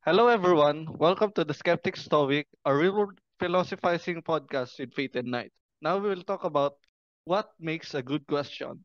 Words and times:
Hello, 0.00 0.28
everyone. 0.28 0.88
Welcome 0.96 1.30
to 1.36 1.44
the 1.44 1.52
Skeptic 1.52 1.94
Stoic, 1.94 2.48
a 2.64 2.74
real 2.74 3.12
philosophizing 3.38 4.22
podcast 4.24 4.80
with 4.80 4.96
Faith 4.96 5.14
and 5.14 5.28
Night. 5.28 5.52
Now 5.84 5.98
we 5.98 6.08
will 6.08 6.24
talk 6.24 6.44
about 6.44 6.80
what 7.28 7.52
makes 7.60 7.92
a 7.92 8.00
good 8.00 8.26
question. 8.26 8.80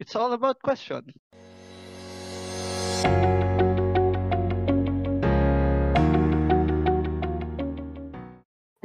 It's 0.00 0.14
all 0.14 0.36
about 0.36 0.60
question. 0.60 1.16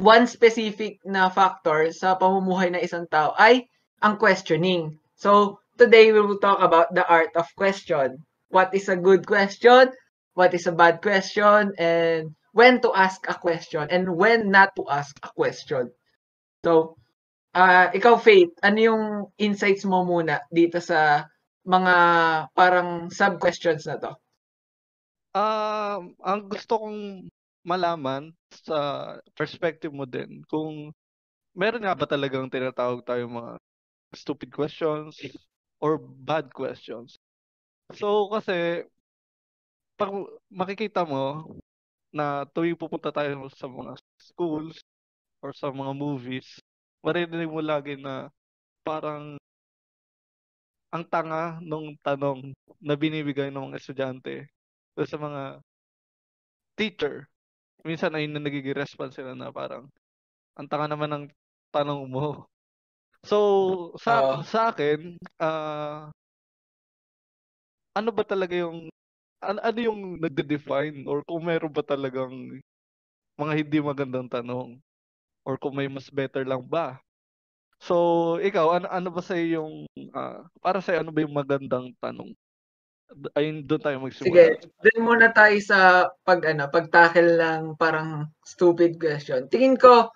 one 0.00 0.24
specific 0.30 1.02
na 1.04 1.28
factor 1.28 1.90
sa 1.92 2.14
pamumuhay 2.14 2.70
ng 2.70 2.80
isang 2.80 3.04
tao 3.10 3.34
ay 3.36 3.66
ang 4.00 4.16
questioning. 4.16 4.96
So, 5.18 5.58
today 5.76 6.14
we 6.14 6.22
will 6.22 6.38
talk 6.38 6.62
about 6.62 6.94
the 6.94 7.02
art 7.04 7.34
of 7.36 7.50
question. 7.58 8.22
What 8.48 8.70
is 8.72 8.86
a 8.88 8.94
good 8.94 9.26
question? 9.26 9.90
What 10.36 10.52
is 10.52 10.68
a 10.68 10.76
bad 10.76 11.00
question? 11.00 11.72
And 11.80 12.36
when 12.52 12.84
to 12.84 12.92
ask 12.92 13.24
a 13.24 13.36
question 13.36 13.88
and 13.88 14.04
when 14.16 14.52
not 14.52 14.76
to 14.76 14.84
ask 14.88 15.16
a 15.24 15.32
question. 15.32 15.88
So, 16.60 17.00
uh, 17.56 17.88
ikaw 17.92 18.20
Faith, 18.20 18.52
ano 18.60 18.78
yung 18.80 19.04
insights 19.40 19.88
mo 19.88 20.04
muna 20.04 20.44
dito 20.52 20.76
sa 20.80 21.24
mga 21.64 21.94
parang 22.52 23.08
sub-questions 23.08 23.88
na 23.88 23.96
to? 23.96 24.12
Uh, 25.36 26.00
ang 26.24 26.48
gusto 26.48 26.80
kong 26.80 27.28
malaman 27.64 28.32
sa 28.52 29.12
perspective 29.36 29.92
mo 29.92 30.08
din 30.08 30.40
kung 30.48 30.92
meron 31.52 31.84
nga 31.84 31.96
ba 31.96 32.08
talagang 32.08 32.48
tinatawag 32.48 33.04
tayo 33.04 33.28
mga 33.28 33.60
stupid 34.16 34.48
questions 34.48 35.16
or 35.80 36.00
bad 36.00 36.48
questions. 36.56 37.20
So 37.92 38.32
kasi 38.32 38.84
pag 39.96 40.12
makikita 40.52 41.02
mo 41.02 41.56
na 42.12 42.44
tuwing 42.52 42.76
pupunta 42.76 43.12
tayo 43.12 43.48
sa 43.52 43.66
mga 43.68 43.96
schools 44.20 44.76
or 45.40 45.52
sa 45.56 45.72
mga 45.72 45.92
movies, 45.96 46.60
maririnig 47.04 47.50
mo 47.50 47.60
lagi 47.60 47.96
na 47.96 48.28
parang 48.84 49.36
ang 50.92 51.04
tanga 51.08 51.58
nung 51.60 51.96
tanong 52.00 52.54
na 52.80 52.94
binibigay 52.94 53.50
ng 53.50 53.72
mga 53.72 53.78
estudyante 53.80 54.48
sa 54.96 55.18
mga 55.20 55.60
teacher 56.76 57.28
minsan 57.86 58.12
ay 58.18 58.26
na 58.26 58.42
nagiging 58.42 58.74
response 58.74 59.14
sila 59.14 59.32
na 59.38 59.54
parang 59.54 59.86
ang 60.58 60.66
tanga 60.66 60.90
naman 60.90 61.10
ng 61.12 61.24
tanong 61.70 62.02
mo. 62.10 62.48
So, 63.22 63.92
sa 64.00 64.38
uh, 64.38 64.42
sa 64.42 64.72
akin, 64.72 65.18
uh, 65.38 66.08
ano 67.96 68.10
ba 68.12 68.22
talaga 68.26 68.54
yung 68.56 68.88
ano, 69.42 69.58
ano 69.60 69.78
yung 69.78 70.00
nagde-define 70.20 71.04
or 71.04 71.20
kung 71.26 71.44
meron 71.44 71.72
ba 71.72 71.84
talagang 71.84 72.32
mga 73.36 73.52
hindi 73.52 73.78
magandang 73.80 74.28
tanong 74.28 74.80
or 75.44 75.54
kung 75.60 75.76
may 75.76 75.88
mas 75.88 76.08
better 76.08 76.42
lang 76.44 76.64
ba? 76.64 76.98
So, 77.76 78.36
ikaw, 78.40 78.80
ano, 78.80 78.86
ano 78.88 79.08
ba 79.12 79.20
sa 79.20 79.36
yung, 79.36 79.84
uh, 80.16 80.40
para 80.64 80.80
sa 80.80 80.96
ano 80.96 81.12
ba 81.12 81.20
yung 81.20 81.36
magandang 81.36 81.92
tanong? 82.00 82.32
ayun 83.38 83.62
doon 83.64 83.82
tayo 83.82 83.96
magsimula. 84.02 84.34
Sige, 84.34 84.46
doon 84.82 85.00
muna 85.06 85.28
tayo 85.30 85.56
sa 85.62 86.10
pag 86.26 86.42
ano, 86.42 86.66
pagtackle 86.66 87.38
lang 87.38 87.62
parang 87.78 88.26
stupid 88.42 88.98
question. 88.98 89.46
Tingin 89.46 89.78
ko 89.78 90.10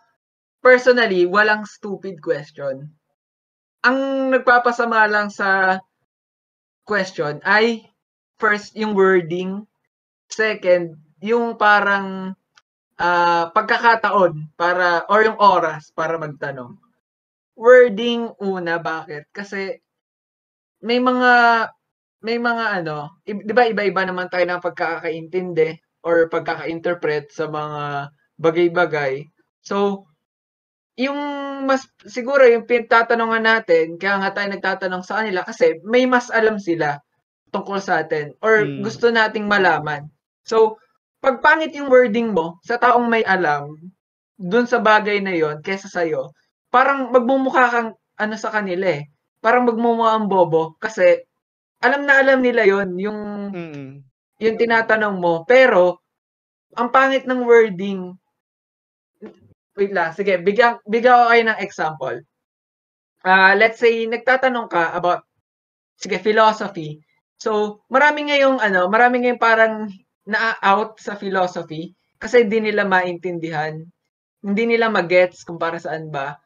personally, 0.61 1.25
walang 1.25 1.65
stupid 1.65 2.19
question. 2.21 2.91
Ang 3.87 4.31
nagpapasama 4.34 5.09
lang 5.09 5.33
sa 5.33 5.81
question 6.84 7.41
ay 7.47 7.87
first 8.41 8.73
yung 8.75 8.97
wording, 8.97 9.69
second 10.33 10.97
yung 11.21 11.61
parang 11.61 12.33
uh, 12.97 13.45
pagkakataon 13.53 14.49
para 14.57 15.05
or 15.13 15.21
yung 15.23 15.37
oras 15.37 15.93
para 15.93 16.17
magtanong. 16.17 16.81
Wording 17.55 18.33
una 18.41 18.81
bakit? 18.81 19.29
Kasi 19.31 19.77
may 20.81 20.97
mga 20.97 21.33
may 22.25 22.41
mga 22.41 22.65
ano, 22.81 23.21
'di 23.25 23.53
ba 23.53 23.69
iba-iba 23.69 24.03
naman 24.09 24.33
tayo 24.33 24.49
ng 24.49 24.65
pagkakaintindi 24.65 25.77
or 26.00 26.29
pagkaka-interpret 26.33 27.29
sa 27.29 27.49
mga 27.49 28.09
bagay-bagay. 28.41 29.29
So, 29.61 30.09
yung 30.97 31.21
mas 31.69 31.84
siguro 32.09 32.45
yung 32.49 32.65
pinagtatanungan 32.65 33.45
natin, 33.45 34.00
kaya 34.00 34.21
nga 34.25 34.31
tayo 34.33 34.49
nagtatanong 34.53 35.05
sa 35.05 35.21
kanila 35.21 35.45
kasi 35.45 35.81
may 35.84 36.09
mas 36.09 36.33
alam 36.33 36.56
sila 36.56 37.00
tungkol 37.50 37.78
sa 37.83 38.03
atin 38.03 38.34
or 38.41 38.65
hmm. 38.65 38.83
gusto 38.87 39.11
nating 39.11 39.47
malaman. 39.47 40.06
So, 40.47 40.78
pag 41.21 41.44
pangit 41.44 41.77
yung 41.77 41.93
wording 41.93 42.33
mo 42.33 42.59
sa 42.65 42.81
taong 42.81 43.06
may 43.06 43.27
alam 43.27 43.77
dun 44.41 44.65
sa 44.65 44.81
bagay 44.81 45.21
na 45.21 45.37
yon 45.37 45.61
kaysa 45.61 45.93
sa'yo, 45.93 46.33
parang 46.72 47.12
magmumukha 47.12 47.69
kang 47.69 47.91
ano 48.16 48.34
sa 48.41 48.49
kanila 48.49 48.97
eh. 48.97 49.05
Parang 49.44 49.69
magmumukha 49.69 50.16
ang 50.16 50.27
bobo 50.33 50.77
kasi 50.81 51.21
alam 51.81 52.05
na 52.05 52.21
alam 52.21 52.44
nila 52.44 52.62
yon 52.69 52.88
yung 53.00 53.21
mm-hmm. 53.53 53.88
yung 54.41 54.56
tinatanong 54.61 55.17
mo 55.17 55.49
pero 55.49 56.05
ang 56.77 56.93
pangit 56.93 57.25
ng 57.25 57.43
wording 57.44 58.15
wait 59.75 59.93
lang 59.93 60.12
sige 60.12 60.37
bigyan 60.44 60.77
bigyan 60.84 61.17
ko 61.17 61.27
kayo 61.32 61.43
ng 61.49 61.61
example 61.65 62.17
uh, 63.25 63.53
let's 63.56 63.81
say 63.81 64.05
nagtatanong 64.05 64.69
ka 64.69 64.93
about 64.93 65.25
sige 65.97 66.21
philosophy 66.21 67.00
so 67.41 67.81
marami 67.89 68.28
ngayong 68.28 68.61
ano 68.61 68.87
marami 68.93 69.25
ngayong 69.25 69.41
parang 69.41 69.89
na-out 70.28 71.01
sa 71.01 71.17
philosophy 71.17 71.97
kasi 72.21 72.45
hindi 72.45 72.71
nila 72.71 72.84
maintindihan 72.84 73.81
hindi 74.45 74.65
nila 74.69 74.93
magets 74.93 75.43
kung 75.43 75.56
para 75.56 75.81
saan 75.81 76.12
ba 76.12 76.37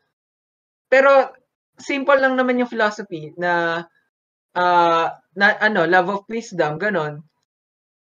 pero 0.86 1.34
simple 1.74 2.22
lang 2.22 2.38
naman 2.38 2.62
yung 2.62 2.70
philosophy 2.70 3.34
na 3.34 3.82
uh, 4.54 5.06
na 5.34 5.46
ano, 5.58 5.82
love 5.84 6.10
of 6.10 6.22
wisdom, 6.30 6.78
ganon. 6.78 7.22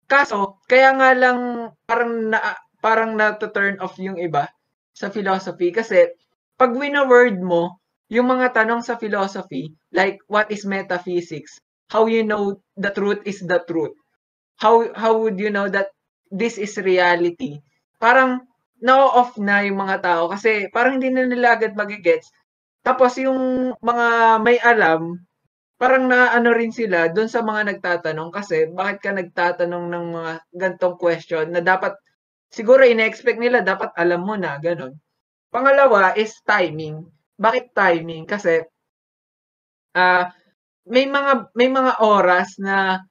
Kaso, 0.09 0.60
kaya 0.65 0.97
nga 0.97 1.12
lang 1.12 1.71
parang 1.84 2.32
na 2.32 2.56
parang 2.81 3.12
na-turn 3.12 3.77
off 3.84 4.00
yung 4.00 4.16
iba 4.16 4.48
sa 4.97 5.12
philosophy 5.12 5.69
kasi 5.69 6.09
pag 6.56 6.72
wina-word 6.72 7.38
mo 7.38 7.77
yung 8.09 8.32
mga 8.32 8.56
tanong 8.56 8.81
sa 8.81 8.97
philosophy, 8.97 9.77
like 9.93 10.16
what 10.32 10.48
is 10.48 10.65
metaphysics? 10.65 11.60
How 11.88 12.04
you 12.04 12.25
know 12.25 12.60
the 12.76 12.93
truth 12.93 13.25
is 13.25 13.41
the 13.41 13.65
truth? 13.65 13.97
How 14.60 14.93
how 14.93 15.16
would 15.25 15.41
you 15.41 15.49
know 15.49 15.72
that 15.72 15.88
this 16.28 16.60
is 16.60 16.76
reality? 16.76 17.65
Parang 17.97 18.44
na-off 18.78 19.41
na 19.41 19.65
yung 19.66 19.81
mga 19.81 20.04
tao 20.04 20.31
kasi 20.31 20.71
parang 20.71 21.00
hindi 21.00 21.10
na 21.10 21.27
nila 21.27 21.56
agad 21.59 21.75
magigets. 21.75 22.31
Tapos 22.84 23.19
yung 23.19 23.72
mga 23.82 24.06
may 24.44 24.60
alam, 24.62 25.19
parang 25.81 26.06
naano 26.10 26.53
rin 26.54 26.75
sila 26.75 27.09
doon 27.10 27.31
sa 27.31 27.43
mga 27.43 27.75
nagtatanong 27.75 28.31
kasi 28.34 28.69
bakit 28.71 28.98
ka 29.03 29.10
nagtatanong 29.15 29.84
ng 29.88 30.04
mga 30.15 30.32
gantong 30.54 30.97
question 30.98 31.54
na 31.54 31.62
dapat 31.62 31.94
siguro 32.50 32.82
ina-expect 32.84 33.38
nila 33.38 33.62
dapat 33.65 33.94
alam 33.97 34.22
mo 34.27 34.34
na 34.37 34.59
ganun. 34.60 34.94
Pangalawa 35.48 36.12
is 36.19 36.37
timing. 36.44 37.09
Bakit 37.41 37.72
timing? 37.72 38.28
Kasi 38.28 38.60
uh, 39.97 40.25
may 40.88 41.06
mga 41.06 41.53
may 41.54 41.69
mga 41.69 41.93
oras 42.00 42.56
na 42.60 43.04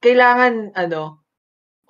kailangan 0.00 0.72
ano 0.78 1.22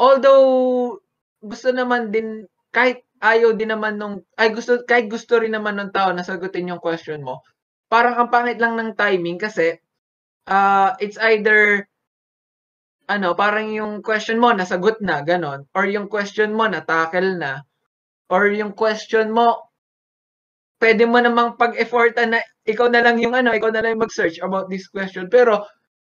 although 0.01 0.97
gusto 1.41 1.69
naman 1.71 2.11
din 2.11 2.49
kahit 2.73 3.05
ayaw 3.21 3.56
din 3.56 3.73
naman 3.73 3.97
nung 3.97 4.25
ay 4.37 4.53
gusto 4.53 4.85
kahit 4.85 5.09
gusto 5.09 5.41
rin 5.41 5.53
naman 5.53 5.77
ng 5.81 5.93
tao 5.93 6.12
na 6.12 6.25
sagutin 6.25 6.69
yung 6.73 6.83
question 6.83 7.21
mo 7.25 7.45
parang 7.93 8.17
ang 8.17 8.29
pangit 8.33 8.59
lang 8.59 8.77
ng 8.77 8.97
timing 8.99 9.39
kasi 9.41 9.79
uh, 10.49 10.97
it's 10.99 11.21
either 11.21 11.87
ano, 13.06 13.39
parang 13.39 13.71
yung 13.71 14.03
question 14.03 14.43
mo 14.43 14.51
nasagot 14.51 14.99
na, 14.99 15.23
ganon. 15.23 15.67
Or 15.75 15.87
yung 15.87 16.11
question 16.11 16.51
mo 16.55 16.67
na 16.67 16.83
tackle 16.83 17.38
na. 17.38 17.62
Or 18.26 18.50
yung 18.50 18.75
question 18.75 19.31
mo, 19.31 19.70
pwede 20.82 21.08
mo 21.08 21.19
namang 21.20 21.56
pag-effortan 21.56 22.37
na 22.37 22.40
ikaw 22.69 22.90
na 22.93 23.00
lang 23.00 23.17
yung 23.20 23.32
ano, 23.32 23.52
ikaw 23.52 23.73
na 23.73 23.81
lang 23.81 23.96
yung 23.96 24.05
mag-search 24.05 24.40
about 24.44 24.69
this 24.69 24.88
question. 24.90 25.26
Pero 25.32 25.64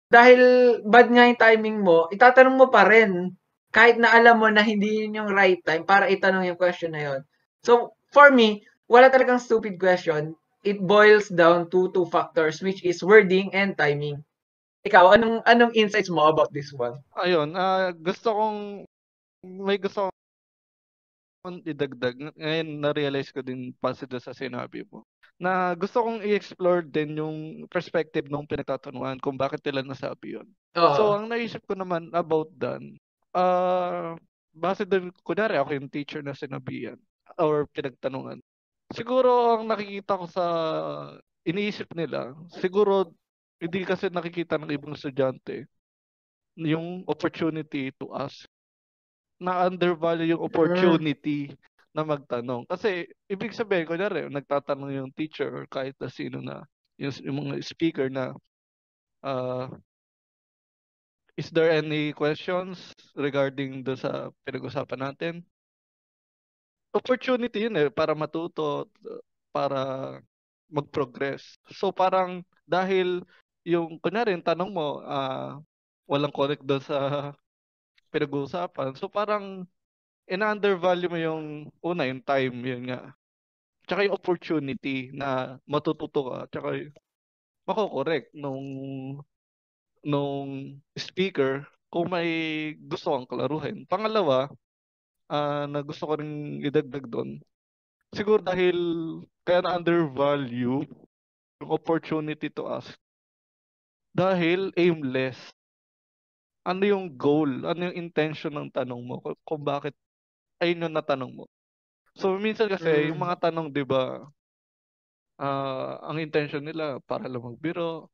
dahil 0.08 0.40
bad 0.88 1.08
nga 1.12 1.28
yung 1.28 1.40
timing 1.40 1.78
mo, 1.84 2.08
itatanong 2.10 2.56
mo 2.56 2.66
pa 2.72 2.88
rin 2.88 3.32
kahit 3.70 4.00
na 4.00 4.10
alam 4.16 4.40
mo 4.40 4.48
na 4.48 4.64
hindi 4.64 5.04
yun 5.04 5.20
yung 5.20 5.30
right 5.30 5.60
time 5.62 5.84
para 5.84 6.08
itanong 6.08 6.48
yung 6.48 6.58
question 6.58 6.96
na 6.96 7.02
yun. 7.04 7.20
So, 7.62 7.92
for 8.10 8.32
me, 8.32 8.64
wala 8.88 9.12
talagang 9.12 9.38
stupid 9.38 9.76
question 9.76 10.32
it 10.66 10.82
boils 10.82 11.30
down 11.30 11.70
to 11.70 11.90
two 11.94 12.06
factors 12.10 12.62
which 12.62 12.82
is 12.82 13.02
wording 13.04 13.54
and 13.54 13.78
timing. 13.78 14.24
Ikaw, 14.86 15.18
anong 15.18 15.42
anong 15.46 15.74
insights 15.74 16.10
mo 16.10 16.30
about 16.30 16.50
this 16.54 16.70
one? 16.74 16.98
Ayun, 17.18 17.54
uh, 17.54 17.92
gusto 17.98 18.30
kong 18.34 18.58
may 19.42 19.78
gusto 19.78 20.10
kong 21.48 21.64
idagdag. 21.64 22.16
Ngayon 22.36 22.68
na-realize 22.84 23.32
ko 23.32 23.40
din 23.40 23.72
positive 23.80 24.20
sa 24.20 24.36
sinabi 24.36 24.84
mo 24.92 25.08
na 25.40 25.72
gusto 25.72 26.04
kong 26.04 26.20
i-explore 26.20 26.84
din 26.84 27.16
yung 27.16 27.38
perspective 27.72 28.28
ng 28.28 28.44
pinagtatanungan 28.44 29.22
kung 29.22 29.40
bakit 29.40 29.64
nila 29.64 29.86
nasabi 29.86 30.36
yun. 30.36 30.48
Uh-huh. 30.76 30.94
So, 30.98 31.02
ang 31.16 31.30
naisip 31.30 31.64
ko 31.64 31.78
naman 31.78 32.10
about 32.10 32.50
that, 32.58 32.82
uh, 33.32 34.18
base 34.50 34.82
din, 34.82 35.14
kunwari 35.22 35.54
ako 35.56 35.78
yung 35.78 35.88
teacher 35.88 36.20
na 36.26 36.34
sinabihan 36.34 36.98
or 37.38 37.70
pinagtanungan. 37.70 38.42
Siguro 38.90 39.56
ang 39.56 39.70
nakikita 39.70 40.18
ko 40.18 40.26
sa 40.26 40.44
iniisip 41.46 41.94
nila, 41.94 42.34
siguro 42.58 43.14
hindi 43.62 43.86
kasi 43.86 44.10
nakikita 44.10 44.58
ng 44.58 44.74
ibang 44.74 44.98
estudyante 44.98 45.70
yung 46.58 47.06
opportunity 47.06 47.94
to 47.94 48.10
ask 48.10 48.50
na 49.38 49.70
undervalue 49.70 50.34
yung 50.34 50.42
opportunity 50.42 51.54
na 51.94 52.02
magtanong. 52.04 52.66
Kasi 52.66 53.06
ibig 53.30 53.54
sabihin, 53.54 53.86
kunyari, 53.86 54.26
nagtatanong 54.28 54.92
yung 54.92 55.10
teacher 55.14 55.50
or 55.50 55.64
kahit 55.70 55.94
na 55.98 56.10
sino 56.10 56.42
na 56.42 56.66
yung, 56.98 57.14
yung 57.22 57.36
mga 57.46 57.62
speaker 57.62 58.10
na 58.10 58.34
uh, 59.22 59.70
is 61.38 61.54
there 61.54 61.70
any 61.70 62.10
questions 62.10 62.90
regarding 63.14 63.86
do 63.86 63.94
sa 63.94 64.34
pinag-usapan 64.42 65.00
natin? 65.10 65.34
Opportunity 66.90 67.70
yun 67.70 67.78
eh, 67.78 67.88
para 67.94 68.18
matuto, 68.18 68.90
para 69.54 70.18
mag-progress. 70.66 71.54
So 71.70 71.94
parang 71.94 72.42
dahil 72.66 73.22
yung, 73.62 74.02
kunyari, 74.02 74.34
yung 74.34 74.42
tanong 74.42 74.70
mo, 74.74 74.98
uh, 75.06 75.62
walang 76.10 76.34
connect 76.34 76.66
doon 76.66 76.82
sa 76.82 77.30
pinag-uusapan. 78.12 78.96
So 78.96 79.08
parang 79.08 79.66
in-undervalue 80.28 81.10
mo 81.10 81.18
yung 81.18 81.44
una, 81.80 82.04
yung 82.08 82.22
time, 82.24 82.56
yun 82.64 82.82
nga. 82.88 83.12
Tsaka 83.88 84.04
yung 84.04 84.16
opportunity 84.16 85.08
na 85.16 85.56
matututo 85.64 86.28
ka, 86.28 86.38
tsaka 86.52 86.68
yung 86.76 86.94
mako-correct 87.68 88.28
nung 88.36 88.66
nung 90.04 90.80
speaker 90.96 91.64
kung 91.88 92.12
may 92.12 92.28
gusto 92.76 93.16
kang 93.16 93.28
klaruhin. 93.28 93.88
Pangalawa, 93.88 94.52
uh, 95.32 95.64
na 95.68 95.80
gusto 95.80 96.04
ko 96.08 96.20
rin 96.20 96.60
idagdag 96.60 97.08
doon, 97.08 97.40
siguro 98.12 98.40
dahil 98.44 98.76
kaya 99.44 99.64
na 99.64 99.76
undervalue 99.80 100.84
yung 101.60 101.70
opportunity 101.72 102.48
to 102.52 102.68
ask 102.68 102.92
dahil 104.16 104.72
aimless 104.74 105.36
ano 106.64 106.82
yung 106.84 107.14
goal, 107.14 107.64
ano 107.66 107.90
yung 107.90 107.96
intention 108.08 108.54
ng 108.54 108.68
tanong 108.72 109.02
mo, 109.02 109.22
kung 109.46 109.62
bakit 109.62 109.94
ayun 110.58 110.88
yung 110.88 110.96
natanong 110.96 111.32
mo. 111.32 111.44
So, 112.18 112.34
minsan 112.34 112.66
kasi, 112.66 112.90
mm. 112.90 113.14
yung 113.14 113.20
mga 113.22 113.48
tanong, 113.48 113.70
di 113.70 113.86
ba, 113.86 114.26
uh, 115.38 115.92
ang 116.02 116.18
intention 116.18 116.66
nila, 116.66 116.98
para 117.06 117.30
lang 117.30 117.46
magbiro, 117.46 118.10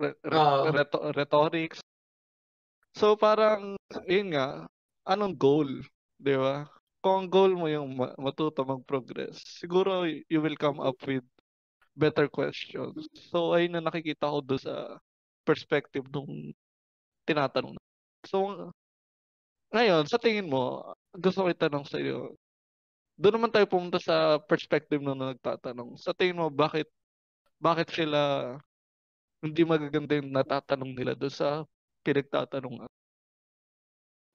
re- 0.00 0.16
uh. 0.24 0.72
reto- 0.72 1.12
rhetorics. 1.12 1.84
So, 2.96 3.18
parang, 3.18 3.76
yun 4.08 4.32
nga, 4.32 4.64
anong 5.04 5.36
goal, 5.36 5.68
di 6.16 6.32
ba? 6.32 6.64
Kung 7.04 7.28
ang 7.28 7.28
goal 7.28 7.52
mo 7.52 7.68
yung 7.68 7.92
matuto 8.16 8.64
mag-progress, 8.64 9.36
siguro 9.60 10.08
you 10.08 10.40
will 10.40 10.56
come 10.56 10.80
up 10.80 10.96
with 11.04 11.26
better 11.92 12.26
questions. 12.32 13.04
So, 13.28 13.52
ayun 13.52 13.76
na 13.76 13.84
nakikita 13.84 14.32
ko 14.32 14.40
do 14.40 14.56
sa 14.56 14.96
perspective 15.44 16.08
nung 16.08 16.56
tinatanong. 17.24 17.76
So, 18.24 18.70
ngayon, 19.74 20.06
sa 20.06 20.20
tingin 20.20 20.48
mo, 20.48 20.94
gusto 21.12 21.44
ko 21.44 21.48
itanong 21.50 21.84
sa 21.88 21.98
iyo, 21.98 22.36
doon 23.18 23.40
naman 23.40 23.52
tayo 23.52 23.66
pumunta 23.66 23.98
sa 23.98 24.38
perspective 24.42 25.02
ng 25.02 25.34
nagtatanong. 25.34 25.98
Sa 25.98 26.14
tingin 26.14 26.38
mo, 26.38 26.50
bakit 26.50 26.90
bakit 27.58 27.88
sila 27.94 28.54
hindi 29.44 29.62
magaganda 29.64 30.18
yung 30.18 30.32
natatanong 30.32 30.92
nila 30.96 31.12
doon 31.14 31.32
sa 31.32 31.64
pinagtatanungan? 32.04 32.90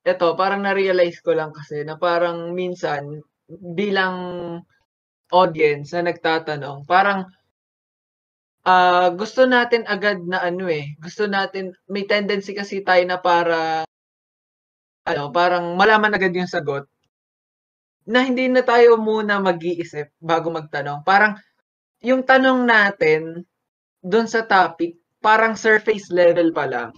Ito, 0.05 0.33
parang 0.39 0.63
na-realize 0.63 1.19
ko 1.19 1.35
lang 1.35 1.51
kasi 1.51 1.83
na 1.83 1.99
parang 1.99 2.55
minsan 2.55 3.19
bilang 3.49 4.15
audience 5.29 5.93
na 5.93 6.09
nagtatanong, 6.09 6.85
parang 6.89 7.27
uh, 8.65 9.13
gusto 9.15 9.45
natin 9.45 9.85
agad 9.85 10.23
na 10.23 10.43
ano 10.43 10.67
eh, 10.67 10.95
gusto 10.99 11.27
natin, 11.29 11.75
may 11.87 12.07
tendency 12.07 12.55
kasi 12.55 12.81
tayo 12.81 13.03
na 13.05 13.19
para, 13.19 13.85
ano, 15.07 15.31
parang 15.31 15.75
malaman 15.77 16.15
agad 16.15 16.33
yung 16.35 16.49
sagot, 16.49 16.87
na 18.09 18.25
hindi 18.25 18.49
na 18.49 18.65
tayo 18.65 18.97
muna 18.97 19.37
mag-iisip 19.37 20.09
bago 20.17 20.49
magtanong. 20.49 21.05
Parang, 21.05 21.37
yung 22.01 22.25
tanong 22.25 22.65
natin, 22.65 23.45
doon 23.99 24.25
sa 24.25 24.47
topic, 24.47 24.95
parang 25.19 25.59
surface 25.59 26.07
level 26.09 26.55
pa 26.55 26.65
lang. 26.65 26.91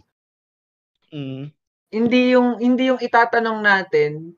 Mm. 1.11 1.49
Hindi 1.91 2.21
yung 2.31 2.55
hindi 2.61 2.87
yung 2.87 3.01
itatanong 3.03 3.59
natin 3.59 4.31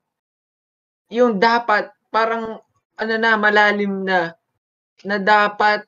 yung 1.13 1.37
dapat 1.37 1.93
parang 2.09 2.57
ano 2.97 3.13
na 3.21 3.37
malalim 3.37 4.01
na 4.01 4.33
na 5.05 5.21
dapat 5.21 5.85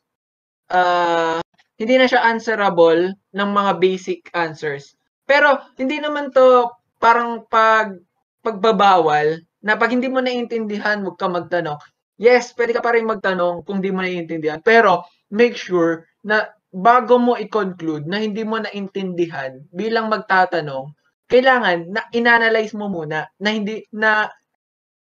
uh, 0.71 1.39
hindi 1.75 1.95
na 1.99 2.07
siya 2.07 2.23
answerable 2.23 3.11
ng 3.35 3.49
mga 3.51 3.71
basic 3.81 4.19
answers. 4.31 4.95
Pero 5.27 5.59
hindi 5.75 5.99
naman 5.99 6.31
to 6.31 6.71
parang 7.01 7.43
pag 7.49 7.97
pagbabawal 8.45 9.41
na 9.65 9.73
pag 9.73 9.89
hindi 9.89 10.05
mo 10.05 10.21
naiintindihan, 10.21 11.01
huwag 11.01 11.17
ka 11.17 11.25
magtanong. 11.25 11.81
Yes, 12.21 12.53
pwede 12.53 12.77
ka 12.77 12.85
pa 12.85 12.93
rin 12.93 13.09
magtanong 13.09 13.65
kung 13.65 13.81
hindi 13.81 13.89
mo 13.89 14.05
naiintindihan. 14.05 14.61
Pero 14.61 15.09
make 15.33 15.57
sure 15.57 16.05
na 16.21 16.53
bago 16.69 17.17
mo 17.17 17.33
i-conclude 17.35 18.05
na 18.05 18.21
hindi 18.21 18.45
mo 18.45 18.61
naintindihan 18.61 19.65
bilang 19.73 20.13
magtatanong, 20.13 20.93
kailangan 21.25 21.89
na 21.89 22.05
inanalyze 22.13 22.77
mo 22.77 22.85
muna 22.85 23.25
na 23.41 23.49
hindi 23.49 23.81
na 23.89 24.29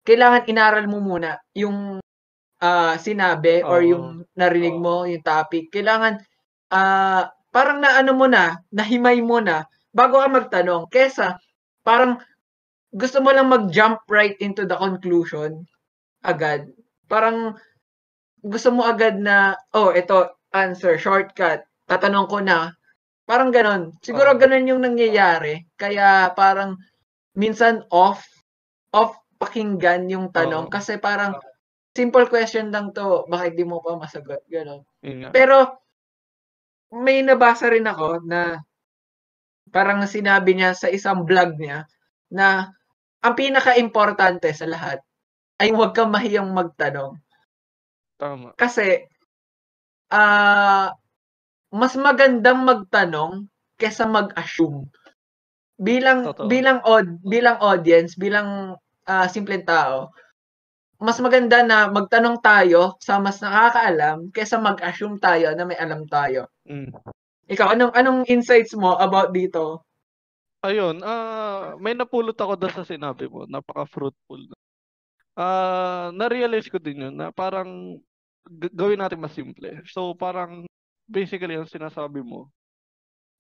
kailangan 0.06 0.46
inaral 0.50 0.86
mo 0.86 1.02
muna 1.02 1.38
yung 1.58 1.98
uh, 2.62 2.96
sinabi 2.96 3.66
or 3.66 3.82
yung 3.82 4.24
narinig 4.38 4.78
mo, 4.78 5.04
yung 5.10 5.26
topic, 5.26 5.74
kailangan 5.74 6.22
uh, 6.72 7.28
parang 7.52 7.84
naano 7.84 8.16
mo 8.16 8.30
na, 8.30 8.62
nahimay 8.72 9.20
mo 9.20 9.42
na 9.44 9.68
bago 9.92 10.22
ka 10.22 10.30
magtanong. 10.32 10.88
Kesa 10.88 11.36
parang 11.84 12.22
gusto 12.94 13.20
mo 13.20 13.34
lang 13.34 13.52
mag-jump 13.52 14.06
right 14.08 14.38
into 14.40 14.64
the 14.64 14.78
conclusion 14.78 15.66
agad. 16.24 16.70
Parang 17.12 17.58
gusto 18.42 18.70
mo 18.72 18.88
agad 18.88 19.20
na, 19.20 19.58
oh, 19.76 19.92
ito, 19.92 20.32
answer, 20.56 20.96
shortcut, 20.98 21.66
tatanong 21.88 22.28
ko 22.30 22.40
na. 22.40 22.72
Parang 23.28 23.54
ganon. 23.54 23.96
Siguro 24.04 24.36
oh. 24.36 24.40
ganon 24.40 24.68
yung 24.68 24.84
nangyayari. 24.84 25.64
Kaya 25.80 26.36
parang 26.36 26.76
minsan 27.38 27.86
off, 27.94 28.28
off 28.92 29.16
pakinggan 29.40 30.12
yung 30.12 30.34
tanong. 30.36 30.68
Oh. 30.68 30.72
Kasi 30.72 31.00
parang 31.00 31.38
simple 31.92 32.28
question 32.28 32.72
lang 32.72 32.96
to, 32.96 33.28
bakit 33.28 33.60
di 33.60 33.68
mo 33.68 33.84
pa 33.84 34.00
masagot? 34.00 34.42
Ganon. 34.48 34.84
Yeah. 35.04 35.32
Pero, 35.36 35.82
may 36.92 37.24
nabasa 37.24 37.72
rin 37.72 37.88
ako 37.88 38.24
na 38.28 38.60
parang 39.72 40.04
sinabi 40.04 40.56
niya 40.56 40.76
sa 40.76 40.92
isang 40.92 41.24
vlog 41.24 41.56
niya 41.56 41.88
na 42.28 42.68
ang 43.24 43.34
pinaka-importante 43.36 44.52
sa 44.52 44.68
lahat 44.68 45.00
ay 45.64 45.72
huwag 45.72 45.96
kang 45.96 46.12
mahiyang 46.12 46.52
magtanong. 46.52 47.16
Tama. 48.20 48.52
Kasi, 48.60 49.08
ah, 50.12 50.20
uh, 50.20 50.88
mas 51.72 51.96
magandang 51.96 52.68
magtanong 52.68 53.48
kaysa 53.80 54.04
mag-assume. 54.06 54.92
Bilang 55.80 56.28
Totoo. 56.28 56.52
bilang 56.52 56.84
od 56.84 57.08
bilang 57.24 57.58
audience, 57.64 58.20
bilang 58.20 58.76
uh, 59.08 59.28
simpleng 59.32 59.64
tao, 59.64 60.12
mas 61.02 61.18
maganda 61.18 61.66
na 61.66 61.90
magtanong 61.90 62.38
tayo 62.46 62.94
sa 63.02 63.18
mas 63.18 63.42
nakakaalam 63.42 64.30
kaysa 64.30 64.62
mag-assume 64.62 65.18
tayo 65.18 65.50
na 65.58 65.66
may 65.66 65.74
alam 65.82 66.06
tayo. 66.06 66.46
Mm. 66.70 66.94
Ikaw, 67.50 67.74
anong 67.74 67.94
anong 67.98 68.20
insights 68.30 68.78
mo 68.78 68.94
about 69.02 69.34
dito? 69.34 69.82
Ayun, 70.62 71.02
uh, 71.02 71.74
may 71.82 71.98
napulot 71.98 72.38
ako 72.38 72.54
doon 72.54 72.76
sa 72.78 72.86
sinabi 72.86 73.26
mo. 73.26 73.50
Napaka-fruitful. 73.50 74.54
Uh, 75.34 76.14
na-realize 76.14 76.70
ko 76.70 76.78
din 76.78 77.10
yun 77.10 77.16
na 77.18 77.34
parang 77.34 77.98
gawin 78.70 79.02
natin 79.02 79.18
mas 79.18 79.34
simple. 79.34 79.82
So 79.90 80.14
parang 80.14 80.70
basically 81.10 81.58
ang 81.58 81.66
sinasabi 81.66 82.22
mo, 82.22 82.54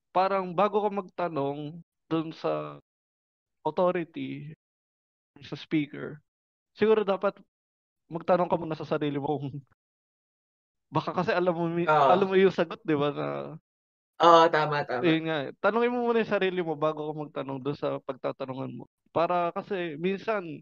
parang 0.09 0.49
bago 0.57 0.81
ka 0.81 0.89
magtanong 0.89 1.77
doon 2.09 2.33
sa 2.33 2.81
authority, 3.61 4.49
sa 5.45 5.53
speaker, 5.53 6.17
siguro 6.73 7.05
dapat 7.05 7.37
magtanong 8.11 8.51
ka 8.51 8.59
muna 8.59 8.75
sa 8.75 8.87
sarili 8.87 9.15
mo 9.15 9.39
kung 9.39 9.47
baka 10.95 11.15
kasi 11.15 11.31
alam 11.31 11.55
mo 11.55 11.65
uh, 11.71 12.11
alam 12.11 12.27
mo 12.27 12.35
yung 12.35 12.51
sagot, 12.51 12.83
'di 12.83 12.95
ba? 12.99 13.09
Na 13.15 13.27
Oo, 14.21 14.45
tama, 14.53 14.85
tama. 14.85 15.01
Yun 15.01 15.25
nga. 15.25 15.49
Tanungin 15.57 15.89
mo 15.89 16.05
muna 16.05 16.21
yung 16.21 16.29
sarili 16.29 16.61
mo 16.61 16.77
bago 16.77 17.09
ka 17.09 17.13
magtanong 17.17 17.57
doon 17.57 17.73
sa 17.73 17.97
pagtatanungan 18.05 18.69
mo. 18.69 18.85
Para 19.09 19.49
kasi 19.49 19.97
minsan, 19.97 20.61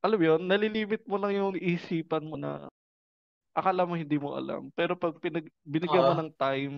alam 0.00 0.16
mo 0.16 0.24
yun, 0.24 0.40
nalilimit 0.48 1.04
mo 1.04 1.20
lang 1.20 1.36
yung 1.36 1.52
isipan 1.60 2.24
mo 2.24 2.40
na 2.40 2.72
akala 3.52 3.84
mo 3.84 3.92
hindi 3.92 4.16
mo 4.16 4.32
alam. 4.40 4.72
Pero 4.72 4.96
pag 4.96 5.20
pinag, 5.20 5.52
binigyan 5.68 6.00
uh, 6.00 6.08
mo 6.08 6.14
ng 6.16 6.32
time, 6.40 6.74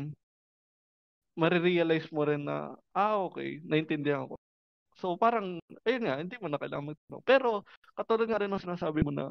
marirealize 1.38 2.11
mo 2.11 2.26
rin 2.26 2.42
na, 2.42 2.75
ah, 2.90 3.23
okay, 3.23 3.62
naintindihan 3.62 4.26
ko. 4.26 4.35
So 4.99 5.14
parang, 5.14 5.62
ayun 5.87 6.04
nga, 6.11 6.18
hindi 6.18 6.37
mo 6.42 6.50
na 6.50 6.59
kailangan 6.59 6.90
magtanong. 6.90 7.23
Pero 7.23 7.49
katulad 7.94 8.26
nga 8.26 8.40
rin 8.42 8.50
ng 8.50 8.66
sinasabi 8.66 9.06
mo 9.06 9.14
na 9.14 9.30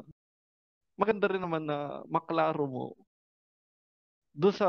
maganda 0.98 1.26
rin 1.30 1.42
naman 1.42 1.64
na 1.64 2.04
maklaro 2.08 2.64
mo 2.68 2.84
doon 4.34 4.54
sa 4.56 4.68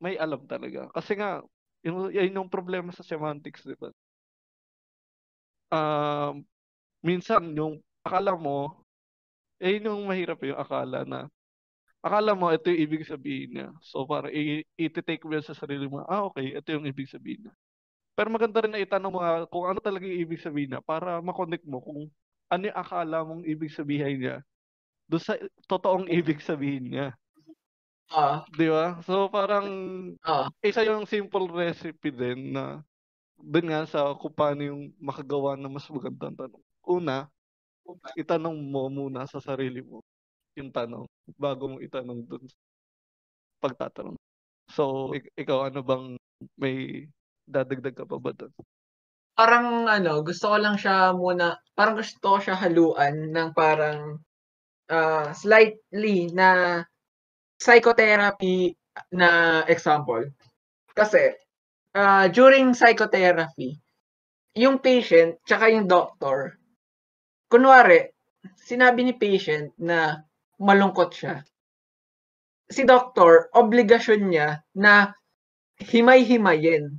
may 0.00 0.20
alam 0.20 0.44
talaga. 0.44 0.92
Kasi 0.92 1.16
nga, 1.16 1.40
yun, 1.80 2.12
yun 2.12 2.36
yung 2.44 2.50
problema 2.52 2.92
sa 2.92 3.06
semantics, 3.06 3.64
di 3.64 3.76
ba? 3.78 3.88
Um, 5.72 6.44
minsan, 7.04 7.52
yung 7.56 7.80
akala 8.04 8.36
mo, 8.36 8.84
eh, 9.62 9.78
yun 9.78 9.90
yung 9.92 10.02
mahirap 10.10 10.40
yung 10.44 10.60
akala 10.60 11.04
na 11.08 11.28
akala 12.04 12.36
mo 12.36 12.52
ito 12.52 12.68
yung 12.70 12.82
ibig 12.84 13.04
sabihin 13.08 13.50
niya. 13.56 13.68
So, 13.82 14.04
para 14.06 14.28
i-take 14.78 15.24
mo 15.24 15.36
sa 15.40 15.56
sarili 15.56 15.88
mo, 15.88 16.04
ah, 16.06 16.28
okay, 16.28 16.54
ito 16.56 16.68
yung 16.72 16.86
ibig 16.88 17.08
sabihin 17.10 17.48
niya. 17.48 17.54
Pero 18.14 18.28
maganda 18.30 18.60
rin 18.62 18.72
na 18.74 18.82
itanong 18.82 19.12
mo 19.14 19.20
kung 19.50 19.66
ano 19.70 19.80
talaga 19.82 20.04
yung 20.06 20.22
ibig 20.28 20.42
sabihin 20.44 20.76
niya 20.76 20.82
para 20.84 21.18
makonect 21.24 21.66
mo 21.66 21.80
kung 21.82 22.00
ano 22.52 22.62
yung 22.68 22.78
akala 22.78 23.24
mong 23.26 23.42
ibig 23.48 23.72
sabihin 23.74 24.20
niya 24.22 24.36
doon 25.10 25.22
sa 25.22 25.34
totoong 25.68 26.08
ibig 26.08 26.40
sabihin 26.40 26.88
niya. 26.92 27.08
Ah. 28.10 28.46
Di 28.52 28.68
ba? 28.68 29.00
So 29.06 29.32
parang 29.32 29.66
Ah. 30.22 30.48
isa 30.64 30.84
yung 30.84 31.08
simple 31.08 31.48
recipe 31.48 32.12
din 32.12 32.52
na 32.52 32.84
dun 33.38 33.66
nga 33.70 33.84
sa 33.88 34.14
kung 34.18 34.34
paano 34.34 34.62
yung 34.64 34.82
makagawa 35.00 35.56
ng 35.58 35.72
mas 35.72 35.88
magandang 35.90 36.36
tanong. 36.38 36.64
Una, 36.86 37.28
itanong 38.18 38.56
mo 38.72 38.88
muna 38.92 39.26
sa 39.30 39.40
sarili 39.42 39.82
mo 39.84 40.02
yung 40.58 40.70
tanong 40.74 41.06
bago 41.38 41.76
mo 41.76 41.78
itanong 41.82 42.24
dun 42.28 42.44
pagtatanong. 43.62 44.16
So, 44.72 45.12
ik- 45.14 45.30
ikaw 45.38 45.68
ano 45.70 45.80
bang 45.84 46.06
may 46.58 47.06
dadagdag 47.46 47.94
ka 47.96 48.04
pa 48.08 48.18
ba 48.18 48.32
dun? 48.34 48.52
Parang 49.36 49.90
ano, 49.90 50.22
gusto 50.22 50.54
ko 50.54 50.56
lang 50.62 50.78
siya 50.78 51.10
muna, 51.10 51.58
parang 51.74 51.98
gusto 51.98 52.22
ko 52.22 52.38
siya 52.38 52.54
haluan 52.54 53.34
ng 53.34 53.50
parang 53.50 54.22
ah, 54.90 55.32
slightly 55.32 56.32
na 56.32 56.80
psychotherapy 57.60 58.76
na 59.12 59.62
example. 59.68 60.28
Kasi 60.92 61.34
ah, 61.96 62.26
during 62.28 62.74
psychotherapy, 62.74 63.78
yung 64.54 64.78
patient 64.78 65.42
tsaka 65.42 65.70
yung 65.70 65.90
doctor, 65.90 66.54
kunwari, 67.50 68.14
sinabi 68.54 69.06
ni 69.06 69.14
patient 69.16 69.74
na 69.80 70.22
malungkot 70.60 71.10
siya. 71.10 71.42
Si 72.70 72.86
doctor, 72.86 73.52
obligasyon 73.52 74.22
niya 74.30 74.62
na 74.78 75.12
himay-himayin 75.82 76.96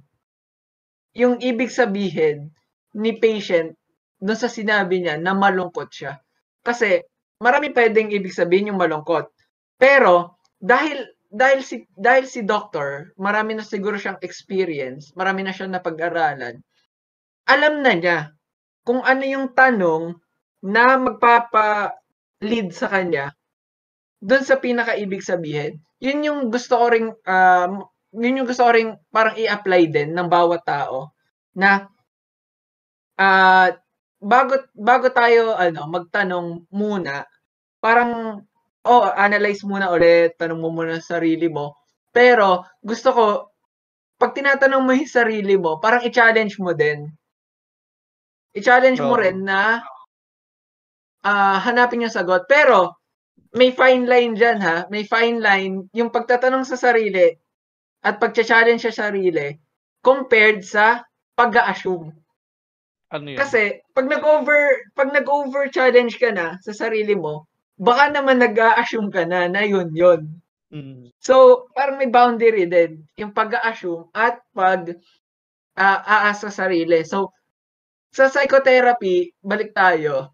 yung 1.16 1.40
ibig 1.40 1.72
sabihin 1.72 2.52
ni 2.92 3.16
patient 3.16 3.74
doon 4.20 4.36
sa 4.36 4.52
sinabi 4.52 5.00
niya 5.00 5.16
na 5.16 5.32
malungkot 5.32 5.88
siya. 5.92 6.20
Kasi 6.60 7.04
marami 7.46 7.70
pwedeng 7.70 8.10
ibig 8.10 8.34
sabihin 8.34 8.74
yung 8.74 8.82
malungkot. 8.82 9.30
Pero 9.78 10.42
dahil 10.58 11.06
dahil 11.30 11.62
si 11.62 11.86
dahil 11.94 12.26
si 12.26 12.42
doctor, 12.42 13.14
marami 13.22 13.54
na 13.54 13.62
siguro 13.62 14.02
siyang 14.02 14.18
experience, 14.26 15.14
marami 15.14 15.46
na 15.46 15.54
siyang 15.54 15.78
napag-aralan. 15.78 16.58
Alam 17.46 17.86
na 17.86 17.94
niya 17.94 18.20
kung 18.82 19.06
ano 19.06 19.22
yung 19.22 19.54
tanong 19.54 20.18
na 20.66 20.98
magpapa 20.98 21.94
lead 22.42 22.74
sa 22.74 22.90
kanya 22.90 23.30
doon 24.26 24.42
sa 24.42 24.58
pinaka-ibig 24.58 25.22
sabihin. 25.22 25.78
Yun 26.02 26.26
yung 26.26 26.40
gusto 26.50 26.82
ko 26.82 26.86
ring 26.90 27.14
um, 27.14 27.86
yun 28.16 28.42
yung 28.42 28.50
gusto 28.50 28.66
ko 28.66 28.72
ring 28.74 28.98
parang 29.14 29.38
i-apply 29.38 29.82
din 29.94 30.10
ng 30.18 30.26
bawat 30.26 30.66
tao 30.66 31.14
na 31.54 31.86
uh, 33.22 33.70
bago 34.18 34.56
bago 34.74 35.08
tayo 35.14 35.54
ano 35.54 35.86
magtanong 35.86 36.66
muna 36.74 37.28
parang 37.86 38.42
oh 38.90 39.06
analyze 39.14 39.62
muna 39.62 39.94
ulit 39.94 40.34
tanong 40.42 40.58
mo 40.58 40.74
muna 40.74 40.98
sa 40.98 41.22
sarili 41.22 41.46
mo 41.46 41.78
pero 42.10 42.66
gusto 42.82 43.14
ko 43.14 43.26
pag 44.18 44.34
tinatanong 44.34 44.82
mo 44.82 44.92
yung 44.98 45.12
sarili 45.12 45.54
mo 45.54 45.78
parang 45.78 46.02
i-challenge 46.02 46.58
mo 46.58 46.74
din 46.74 47.06
i-challenge 48.58 48.98
oh. 49.06 49.14
mo 49.14 49.16
rin 49.22 49.46
na 49.46 49.86
uh, 51.22 51.58
hanapin 51.62 52.02
yung 52.02 52.14
sagot 52.14 52.50
pero 52.50 52.98
may 53.54 53.70
fine 53.70 54.10
line 54.10 54.34
dyan 54.34 54.58
ha 54.58 54.90
may 54.90 55.06
fine 55.06 55.38
line 55.38 55.86
yung 55.94 56.10
pagtatanong 56.10 56.66
sa 56.66 56.82
sarili 56.82 57.30
at 58.06 58.18
pag-challenge 58.22 58.86
sa 58.86 59.10
sarili 59.10 59.58
compared 60.06 60.62
sa 60.62 61.02
pag-assume. 61.34 62.14
Ano 63.10 63.26
yan? 63.34 63.42
Kasi 63.42 63.82
pag 63.98 64.06
nag-over 64.06 64.94
pag 64.94 65.10
nag-over 65.10 65.74
challenge 65.74 66.22
ka 66.22 66.30
na 66.30 66.62
sa 66.62 66.72
sarili 66.74 67.18
mo, 67.18 67.50
baka 67.76 68.12
naman 68.12 68.40
nag-assume 68.40 69.12
ka 69.12 69.24
na 69.28 69.48
na 69.52 69.62
yun 69.64 69.92
yun. 69.92 70.22
Mm. 70.72 71.12
So, 71.20 71.68
parang 71.76 72.00
may 72.02 72.10
boundary 72.12 72.68
din 72.68 73.06
yung 73.16 73.32
pag-assume 73.32 74.12
at 74.16 74.42
pag 74.52 74.96
uh, 75.78 76.00
aasa 76.04 76.50
sa 76.52 76.68
sarili. 76.68 77.04
So, 77.08 77.32
sa 78.16 78.32
psychotherapy, 78.32 79.36
balik 79.44 79.76
tayo. 79.76 80.32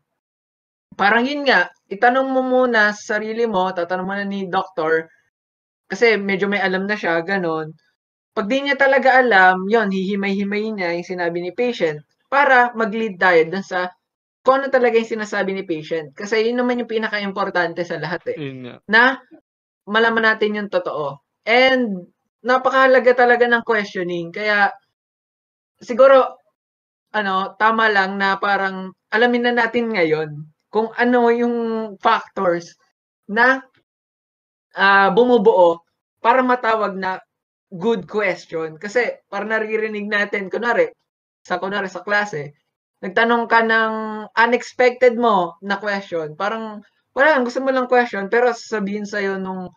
Parang 0.94 1.26
yun 1.26 1.46
nga, 1.50 1.70
itanong 1.90 2.30
mo 2.30 2.42
muna 2.46 2.94
sa 2.94 3.18
sarili 3.18 3.50
mo, 3.50 3.74
tatanong 3.74 4.06
mo 4.06 4.14
na 4.14 4.26
ni 4.28 4.46
doctor, 4.46 5.10
kasi 5.90 6.16
medyo 6.16 6.46
may 6.46 6.62
alam 6.62 6.86
na 6.86 6.94
siya, 6.96 7.20
ganun. 7.26 7.74
Pag 8.32 8.48
di 8.48 8.64
niya 8.64 8.80
talaga 8.80 9.20
alam, 9.20 9.68
yon 9.68 9.92
hihimay-himay 9.92 10.72
niya 10.72 10.96
yung 10.96 11.10
sinabi 11.10 11.44
ni 11.44 11.52
patient 11.52 12.00
para 12.32 12.72
mag-lead 12.78 13.20
tayo 13.20 13.42
dun 13.50 13.66
sa 13.66 13.92
kung 14.42 14.62
ano 14.62 14.68
talaga 14.74 14.98
yung 14.98 15.14
sinasabi 15.22 15.54
ni 15.54 15.64
patient. 15.66 16.18
Kasi 16.18 16.50
yun 16.50 16.58
naman 16.58 16.82
yung 16.82 16.90
pinaka-importante 16.90 17.86
sa 17.86 18.02
lahat 18.02 18.34
eh. 18.34 18.38
Na 18.90 19.22
malaman 19.86 20.34
natin 20.34 20.58
yung 20.58 20.70
totoo. 20.70 21.22
And 21.46 22.10
napakahalaga 22.42 23.14
talaga 23.14 23.46
ng 23.46 23.62
questioning. 23.62 24.34
Kaya 24.34 24.74
siguro 25.78 26.42
ano, 27.14 27.54
tama 27.60 27.92
lang 27.92 28.18
na 28.18 28.40
parang 28.40 28.96
alamin 29.12 29.52
na 29.52 29.54
natin 29.66 29.92
ngayon 29.92 30.48
kung 30.72 30.90
ano 30.96 31.28
yung 31.28 31.56
factors 32.00 32.80
na 33.28 33.60
uh, 34.80 35.10
bumubuo 35.12 35.84
para 36.24 36.40
matawag 36.40 36.96
na 36.96 37.20
good 37.68 38.08
question. 38.08 38.80
Kasi 38.80 39.20
para 39.28 39.44
naririnig 39.44 40.08
natin, 40.08 40.48
kunwari, 40.48 40.88
sa 41.44 41.60
kunwari 41.60 41.92
sa 41.92 42.04
klase, 42.04 42.56
nagtanong 43.02 43.50
ka 43.50 43.66
ng 43.66 43.94
unexpected 44.38 45.18
mo 45.18 45.58
na 45.66 45.78
question. 45.82 46.38
Parang, 46.38 46.86
wala, 47.18 47.42
gusto 47.42 47.60
mo 47.60 47.74
lang 47.74 47.90
question, 47.90 48.30
pero 48.30 48.54
sabihin 48.54 49.04
sa'yo 49.04 49.42
nung 49.42 49.74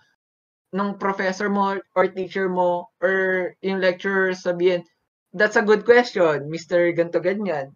nung 0.75 0.99
professor 0.99 1.47
mo 1.47 1.79
or 1.95 2.11
teacher 2.11 2.51
mo 2.51 2.91
or 2.99 3.51
yung 3.63 3.79
lecturer 3.79 4.35
sabihin, 4.35 4.83
that's 5.31 5.55
a 5.55 5.63
good 5.63 5.87
question, 5.87 6.51
Mr. 6.51 6.91
Ganto 6.91 7.23
ganyan. 7.23 7.71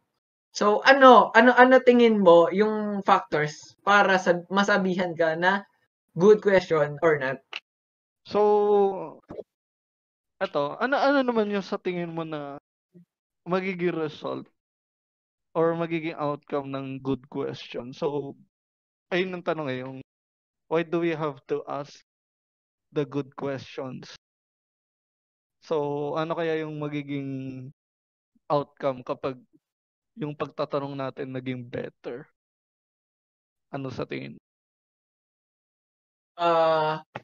So 0.50 0.82
ano, 0.82 1.30
ano 1.38 1.54
ano 1.54 1.78
tingin 1.78 2.18
mo 2.18 2.50
yung 2.50 3.06
factors 3.06 3.78
para 3.86 4.18
sa 4.18 4.42
masabihan 4.50 5.14
ka 5.14 5.38
na 5.38 5.62
good 6.18 6.42
question 6.42 6.98
or 6.98 7.14
not? 7.22 7.38
So 8.26 9.22
eto, 10.42 10.74
ano 10.82 10.98
ano 10.98 11.22
naman 11.22 11.54
yung 11.54 11.62
sa 11.62 11.78
tingin 11.78 12.10
mo 12.10 12.26
na 12.26 12.58
magiging 13.46 13.94
result 13.94 14.50
or 15.58 15.74
magiging 15.74 16.14
outcome 16.14 16.70
ng 16.70 17.02
good 17.02 17.26
question? 17.26 17.90
So 17.90 18.38
ayun 19.10 19.34
ang 19.34 19.42
tanong 19.42 19.68
eh, 19.74 19.82
yung 19.82 19.98
why 20.70 20.86
do 20.86 21.02
we 21.02 21.18
have 21.18 21.42
to 21.50 21.66
ask 21.66 21.98
the 22.94 23.02
good 23.02 23.34
questions? 23.34 24.14
So 25.66 26.14
ano 26.14 26.38
kaya 26.38 26.62
yung 26.62 26.78
magiging 26.78 27.30
outcome 28.46 29.02
kapag 29.02 29.42
yung 30.14 30.38
pagtatanong 30.38 30.94
natin 30.94 31.34
naging 31.34 31.66
better? 31.66 32.30
Ano 33.74 33.90
sa 33.90 34.06
tingin? 34.06 34.38
Ah, 36.38 37.02
uh, 37.02 37.18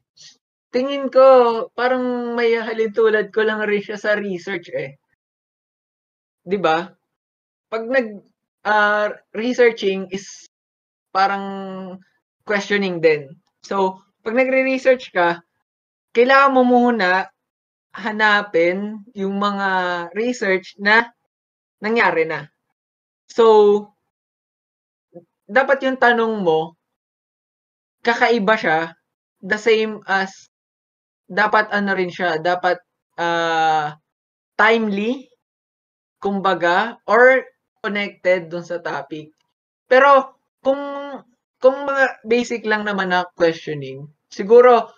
tingin 0.75 1.07
ko 1.07 1.23
parang 1.71 2.35
may 2.35 2.51
halintulad 2.59 3.31
ko 3.31 3.47
lang 3.47 3.63
rin 3.63 3.79
siya 3.79 3.95
sa 3.95 4.19
research 4.19 4.67
eh. 4.75 4.99
'Di 6.43 6.59
ba? 6.59 6.91
Pag 7.69 7.83
nag 7.89 8.07
uh, 8.65 9.07
researching 9.33 10.09
is 10.09 10.49
parang 11.15 11.45
questioning 12.43 12.99
din. 12.99 13.31
So, 13.65 14.01
pag 14.21 14.37
nagre-research 14.37 15.15
ka, 15.15 15.39
kailangan 16.13 16.53
mo 16.53 16.61
muna 16.65 17.29
hanapin 17.95 19.01
yung 19.15 19.39
mga 19.39 19.69
research 20.13 20.75
na 20.77 21.07
nangyari 21.79 22.27
na. 22.27 22.45
So, 23.31 23.45
dapat 25.47 25.81
yung 25.85 25.97
tanong 25.97 26.43
mo, 26.43 26.75
kakaiba 28.05 28.55
siya, 28.59 28.79
the 29.41 29.57
same 29.57 30.01
as 30.05 30.49
dapat 31.25 31.69
ano 31.73 31.97
rin 31.97 32.11
siya, 32.11 32.37
dapat 32.37 32.77
uh, 33.17 33.93
timely, 34.57 35.25
kumbaga, 36.21 36.97
or 37.09 37.41
connected 37.85 38.49
dun 38.49 38.65
sa 38.65 38.81
topic. 38.81 39.29
Pero 39.85 40.33
kung 40.65 40.81
kung 41.61 41.85
mga 41.85 42.25
basic 42.25 42.65
lang 42.65 42.81
naman 42.89 43.13
na 43.13 43.29
questioning, 43.37 44.09
siguro 44.33 44.89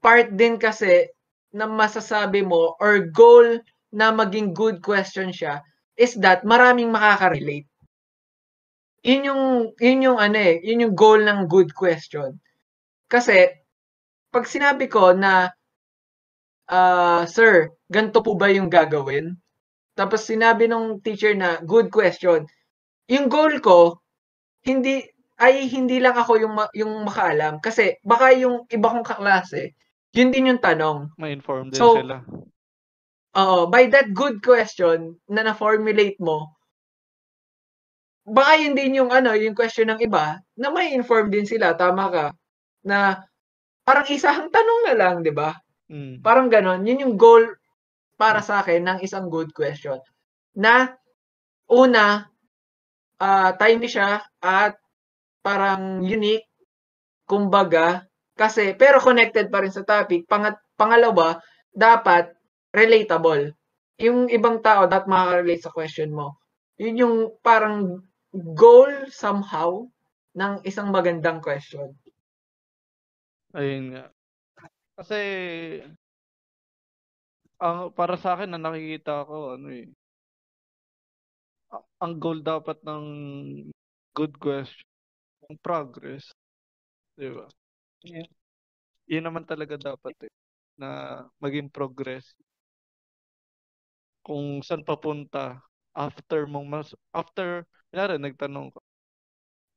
part 0.00 0.32
din 0.32 0.56
kasi 0.56 1.12
na 1.52 1.68
masasabi 1.68 2.40
mo 2.40 2.76
or 2.80 3.08
goal 3.12 3.60
na 3.92 4.12
maging 4.12 4.56
good 4.56 4.80
question 4.80 5.28
siya 5.32 5.60
is 5.96 6.16
that 6.20 6.44
maraming 6.44 6.92
makaka-relate. 6.92 7.68
Yun 9.06 9.22
yung 9.28 9.42
yun 9.80 10.04
yung 10.04 10.18
ano 10.20 10.36
eh, 10.36 10.60
yun 10.64 10.82
yung 10.88 10.94
goal 10.96 11.20
ng 11.24 11.48
good 11.48 11.72
question. 11.72 12.36
Kasi 13.08 13.48
pag 14.34 14.44
sinabi 14.44 14.90
ko 14.90 15.14
na 15.16 15.48
uh, 16.68 17.22
sir, 17.24 17.72
ganito 17.88 18.20
po 18.20 18.34
ba 18.36 18.50
yung 18.50 18.68
gagawin? 18.68 19.38
Tapos 19.96 20.28
sinabi 20.28 20.68
ng 20.68 21.00
teacher 21.00 21.32
na 21.32 21.58
good 21.64 21.88
question. 21.90 22.44
Yung 23.08 23.26
goal 23.32 23.58
ko 23.64 23.98
hindi 24.66 25.02
ay 25.40 25.68
hindi 25.70 26.02
lang 26.02 26.16
ako 26.18 26.32
yung 26.42 26.54
yung 26.74 27.06
makaalam 27.06 27.62
kasi 27.62 27.96
baka 28.02 28.34
yung 28.34 28.66
iba 28.68 28.88
kong 28.90 29.06
kaklase 29.06 29.76
yun 30.16 30.32
din 30.32 30.48
yung 30.48 30.62
tanong. 30.64 31.12
Ma-inform 31.20 31.68
din 31.68 31.76
So, 31.76 32.00
sila. 32.00 32.24
Oo, 33.36 33.68
by 33.68 33.92
that 33.92 34.16
good 34.16 34.40
question 34.40 35.20
na 35.28 35.44
na-formulate 35.44 36.16
mo, 36.24 36.56
baka 38.24 38.56
yun 38.56 38.72
din 38.72 38.96
yung 38.96 39.12
ano, 39.12 39.36
yung 39.36 39.52
question 39.52 39.92
ng 39.92 40.00
iba, 40.00 40.40
na 40.56 40.72
may 40.72 40.96
inform 40.96 41.28
din 41.28 41.44
sila, 41.44 41.76
tama 41.76 42.08
ka, 42.08 42.26
na 42.80 43.20
parang 43.84 44.08
isang 44.08 44.48
tanong 44.48 44.80
na 44.88 44.94
lang, 44.96 45.20
di 45.20 45.36
ba? 45.36 45.52
Mm. 45.92 46.24
Parang 46.24 46.48
ganon. 46.48 46.80
Yun 46.88 47.04
yung 47.04 47.14
goal 47.20 47.44
para 48.16 48.40
sa 48.40 48.64
akin 48.64 48.82
ng 48.82 48.98
isang 49.04 49.28
good 49.28 49.52
question. 49.52 50.00
Na, 50.56 50.88
una, 51.68 52.24
uh, 53.20 53.50
timely 53.60 53.88
siya 53.88 54.24
at 54.40 54.76
parang 55.44 56.02
unique, 56.02 56.48
kumbaga, 57.28 58.08
kasi, 58.36 58.76
pero 58.76 59.00
connected 59.00 59.48
pa 59.48 59.64
rin 59.64 59.72
sa 59.72 59.84
topic. 59.84 60.28
Pangat, 60.28 60.60
pangalawa, 60.76 61.40
dapat 61.72 62.32
relatable. 62.72 63.56
Yung 63.96 64.28
ibang 64.28 64.60
tao 64.60 64.84
dapat 64.84 65.08
makaka-relate 65.08 65.64
sa 65.64 65.72
question 65.72 66.12
mo. 66.12 66.36
Yun 66.76 67.00
yung 67.00 67.16
parang 67.40 68.04
goal 68.32 69.08
somehow 69.08 69.88
ng 70.36 70.60
isang 70.68 70.92
magandang 70.92 71.40
question. 71.40 71.96
Ayun 73.56 73.96
nga. 73.96 74.12
Kasi 75.00 75.20
ang 77.60 77.92
para 77.92 78.16
sa 78.20 78.36
akin 78.36 78.52
na 78.52 78.60
nakikita 78.60 79.24
ko 79.24 79.56
ano 79.56 79.68
eh 79.72 79.88
ang 82.00 82.20
goal 82.20 82.40
dapat 82.44 82.78
ng 82.84 83.04
good 84.16 84.36
question 84.38 84.86
ang 85.46 85.58
progress. 85.62 86.26
'Di 87.14 87.30
ba? 87.30 87.46
Yeah. 88.02 88.28
Yun 89.06 89.24
naman 89.30 89.46
talaga 89.46 89.78
dapat 89.78 90.14
eh, 90.26 90.32
na 90.74 91.22
maging 91.38 91.70
progress. 91.70 92.34
Kung 94.26 94.60
saan 94.66 94.82
papunta 94.82 95.62
after 95.94 96.44
mong 96.50 96.66
mas 96.66 96.88
after 97.14 97.64
kunyari 97.88 98.20
nagtanong 98.20 98.68
ka 98.74 98.82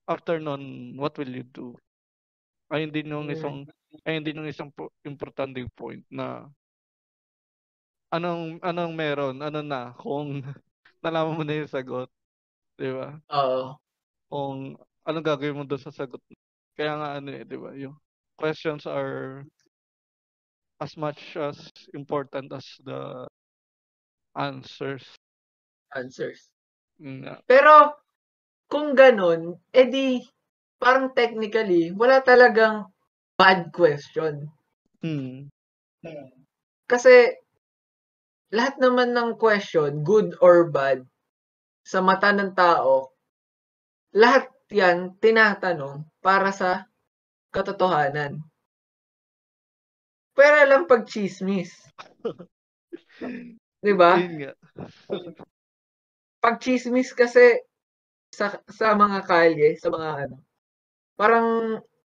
after 0.09 0.35
nun 0.41 0.91
what 0.99 1.15
will 1.15 1.31
you 1.31 1.45
do 1.53 1.77
ay 2.73 2.83
hindi 2.83 3.05
nung 3.05 3.29
isang 3.31 3.63
ay 4.03 4.19
hindi 4.19 4.35
nung 4.35 4.49
isang 4.49 4.67
importanteng 5.07 5.69
point 5.77 6.03
na 6.11 6.49
anong 8.09 8.57
anong 8.65 8.93
meron 8.93 9.37
ano 9.41 9.59
na 9.61 9.93
kung 9.97 10.41
nalaman 11.03 11.37
mo 11.37 11.43
na 11.45 11.63
yung 11.63 11.71
sagot 11.71 12.09
di 12.79 12.89
ba 12.89 13.17
oo 13.31 13.77
kung 14.29 14.77
anong 15.05 15.25
gagawin 15.25 15.57
mo 15.57 15.63
doon 15.65 15.81
sa 15.81 15.93
sagot 15.93 16.21
kaya 16.73 16.95
nga 16.95 17.09
ano 17.21 17.29
eh 17.33 17.43
di 17.43 17.57
ba 17.57 17.73
yung 17.75 17.95
questions 18.39 18.87
are 18.87 19.43
as 20.79 20.95
much 20.95 21.35
as 21.35 21.59
important 21.93 22.47
as 22.55 22.63
the 22.87 23.27
answers. 24.39 25.03
Answers. 25.91 26.47
Yeah. 26.99 27.43
Pero, 27.47 27.99
kung 28.71 28.95
ganun, 28.95 29.59
edi, 29.75 30.23
parang 30.79 31.11
technically, 31.11 31.91
wala 31.91 32.23
talagang 32.23 32.87
bad 33.35 33.71
question. 33.75 34.47
Hmm. 35.03 35.51
Kasi, 36.87 37.35
lahat 38.49 38.81
naman 38.81 39.13
ng 39.13 39.37
question, 39.37 40.01
good 40.01 40.33
or 40.41 40.65
bad, 40.69 41.05
sa 41.85 42.01
mata 42.01 42.33
ng 42.33 42.53
tao, 42.57 43.13
lahat 44.13 44.49
yan 44.73 45.17
tinatanong 45.21 46.05
para 46.21 46.49
sa 46.53 46.85
katotohanan. 47.53 48.41
Pero 50.37 50.57
lang 50.69 50.83
pag 50.89 51.05
chismis. 51.05 51.71
'Di 53.81 53.93
ba? 53.95 54.17
pag 56.43 56.55
chismis 56.63 57.11
kasi 57.15 57.59
sa 58.31 58.59
sa 58.69 58.95
mga 58.95 59.19
kalye, 59.25 59.75
sa 59.79 59.89
mga 59.91 60.09
ano, 60.27 60.35
parang 61.19 61.47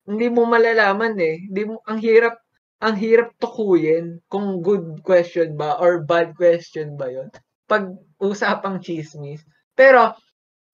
hindi 0.05 0.27
mo 0.29 0.45
malalaman 0.45 1.15
eh. 1.19 1.35
Hindi 1.49 1.63
mo 1.69 1.81
ang 1.85 1.99
hirap 2.01 2.37
ang 2.83 2.95
hirap 2.99 3.31
tukuyin 3.39 4.19
kung 4.27 4.59
good 4.59 4.99
question 5.03 5.55
ba 5.55 5.79
or 5.79 6.03
bad 6.03 6.35
question 6.35 6.99
ba 6.99 7.07
'yon. 7.07 7.31
Pag 7.65 7.95
usapang 8.19 8.83
chismis. 8.83 9.41
Pero 9.75 10.13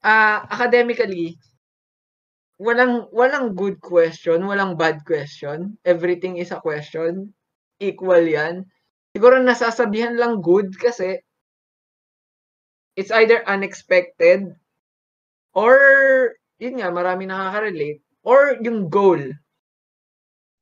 uh, 0.03 0.37
academically, 0.49 1.37
walang 2.61 3.09
walang 3.13 3.53
good 3.57 3.77
question, 3.81 4.45
walang 4.45 4.77
bad 4.77 5.01
question. 5.05 5.77
Everything 5.85 6.37
is 6.37 6.53
a 6.53 6.61
question. 6.61 7.33
Equal 7.81 8.25
'yan. 8.25 8.65
Siguro 9.11 9.41
nasasabihan 9.41 10.15
lang 10.15 10.39
good 10.39 10.71
kasi 10.77 11.19
it's 12.95 13.11
either 13.11 13.43
unexpected 13.47 14.51
or 15.51 15.75
yun 16.61 16.77
nga, 16.77 16.93
marami 16.93 17.25
nakaka-relate 17.25 17.99
or 18.21 18.55
yung 18.61 18.87
goal. 18.87 19.19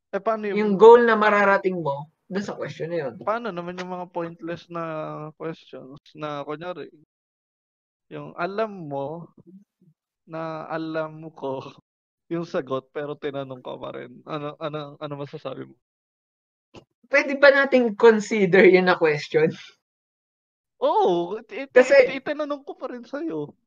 Eh, 0.09 0.21
paano 0.21 0.49
yung... 0.49 0.57
yung 0.57 0.73
goal 0.79 1.05
na 1.05 1.13
mararating 1.13 1.77
mo 1.77 2.09
dun 2.29 2.45
sa 2.45 2.53
question 2.53 2.93
na 2.93 3.09
yun. 3.09 3.13
Paano 3.25 3.49
naman 3.49 3.77
yung 3.77 3.89
mga 3.89 4.07
pointless 4.13 4.69
na 4.69 4.83
questions 5.37 5.97
na 6.13 6.45
kunyari, 6.45 6.89
yung 8.09 8.37
alam 8.37 8.89
mo 8.89 9.33
na 10.29 10.69
alam 10.69 11.29
ko 11.33 11.61
yung 12.33 12.45
sagot 12.45 12.93
pero 12.93 13.17
tinanong 13.17 13.65
ka 13.65 13.73
pa 13.73 13.89
rin. 13.97 14.21
Ano 14.29 14.53
ano 14.61 14.93
ano 15.01 15.13
masasabi 15.17 15.65
mo? 15.65 15.75
Pwede 17.09 17.41
ba 17.41 17.49
nating 17.49 17.97
consider 17.97 18.69
yun 18.69 18.85
na 18.85 18.93
question? 18.93 19.49
Oo, 20.79 21.41
it, 21.41 21.73
kasi 21.73 21.97
it, 22.05 22.21
ko 22.21 22.71
pa 22.77 22.93
rin 22.93 23.01
sa 23.01 23.19
iyo. 23.25 23.57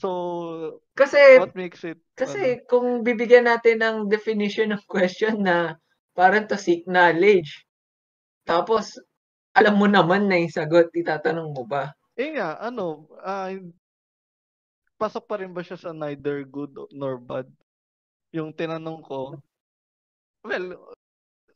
So, 0.00 0.80
kasi 0.96 1.36
what 1.36 1.52
makes 1.52 1.84
it 1.84 2.00
Kasi 2.16 2.60
ano? 2.60 2.64
kung 2.64 2.86
bibigyan 3.04 3.44
natin 3.44 3.84
ng 3.84 3.96
definition 4.08 4.72
ng 4.72 4.84
question 4.88 5.44
na 5.44 5.76
parang 6.16 6.48
to 6.48 6.56
seek 6.56 6.88
knowledge. 6.88 7.64
Tapos 8.48 8.96
alam 9.52 9.76
mo 9.76 9.84
naman 9.84 10.32
na 10.32 10.40
yung 10.40 10.52
sagot, 10.52 10.88
itatanong 10.96 11.52
mo 11.52 11.68
ba? 11.68 11.92
Eh 12.16 12.32
nga, 12.32 12.56
ano, 12.56 13.04
uh, 13.20 13.52
pasok 14.96 15.28
pa 15.28 15.44
rin 15.44 15.52
ba 15.52 15.60
siya 15.60 15.76
sa 15.76 15.92
neither 15.92 16.40
good 16.48 16.72
nor 16.92 17.20
bad? 17.20 17.44
yung 18.32 18.50
tinanong 18.56 19.04
ko, 19.04 19.36
well, 20.40 20.96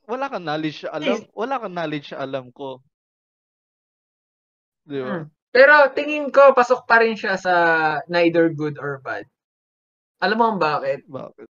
wala 0.05 0.29
kang 0.29 0.45
knowledge 0.45 0.85
alam, 0.85 1.25
wala 1.33 1.57
kang 1.57 1.75
knowledge 1.75 2.13
alam 2.13 2.53
ko. 2.53 2.85
Di 4.85 5.01
ba? 5.01 5.25
Hmm. 5.25 5.27
Pero 5.57 5.89
tingin 5.97 6.29
ko, 6.29 6.53
pasok 6.53 6.85
pa 6.85 7.01
rin 7.01 7.17
siya 7.17 7.41
sa 7.41 7.55
neither 8.13 8.53
good 8.53 8.77
or 8.77 9.01
bad. 9.01 9.25
Alam 10.21 10.37
mo 10.37 10.45
ang 10.53 10.61
bakit? 10.61 11.09
Bakit? 11.09 11.49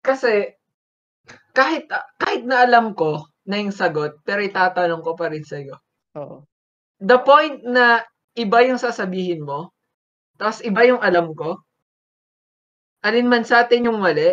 Kasi, 0.00 0.56
kahit, 1.52 1.84
kahit 2.16 2.48
na 2.48 2.64
alam 2.64 2.96
ko 2.96 3.28
na 3.44 3.60
yung 3.60 3.76
sagot, 3.76 4.16
pero 4.24 4.40
itatanong 4.40 5.04
ko 5.04 5.12
pa 5.12 5.28
rin 5.28 5.44
sa'yo. 5.44 5.76
Oo. 6.16 6.48
The 6.96 7.20
point 7.20 7.60
na 7.68 8.00
iba 8.32 8.64
yung 8.64 8.80
sasabihin 8.80 9.44
mo, 9.44 9.76
tapos 10.40 10.64
iba 10.64 10.88
yung 10.88 11.04
alam 11.04 11.36
ko, 11.36 11.60
alin 13.04 13.28
man 13.28 13.44
sa 13.44 13.68
atin 13.68 13.92
yung 13.92 14.00
mali, 14.00 14.32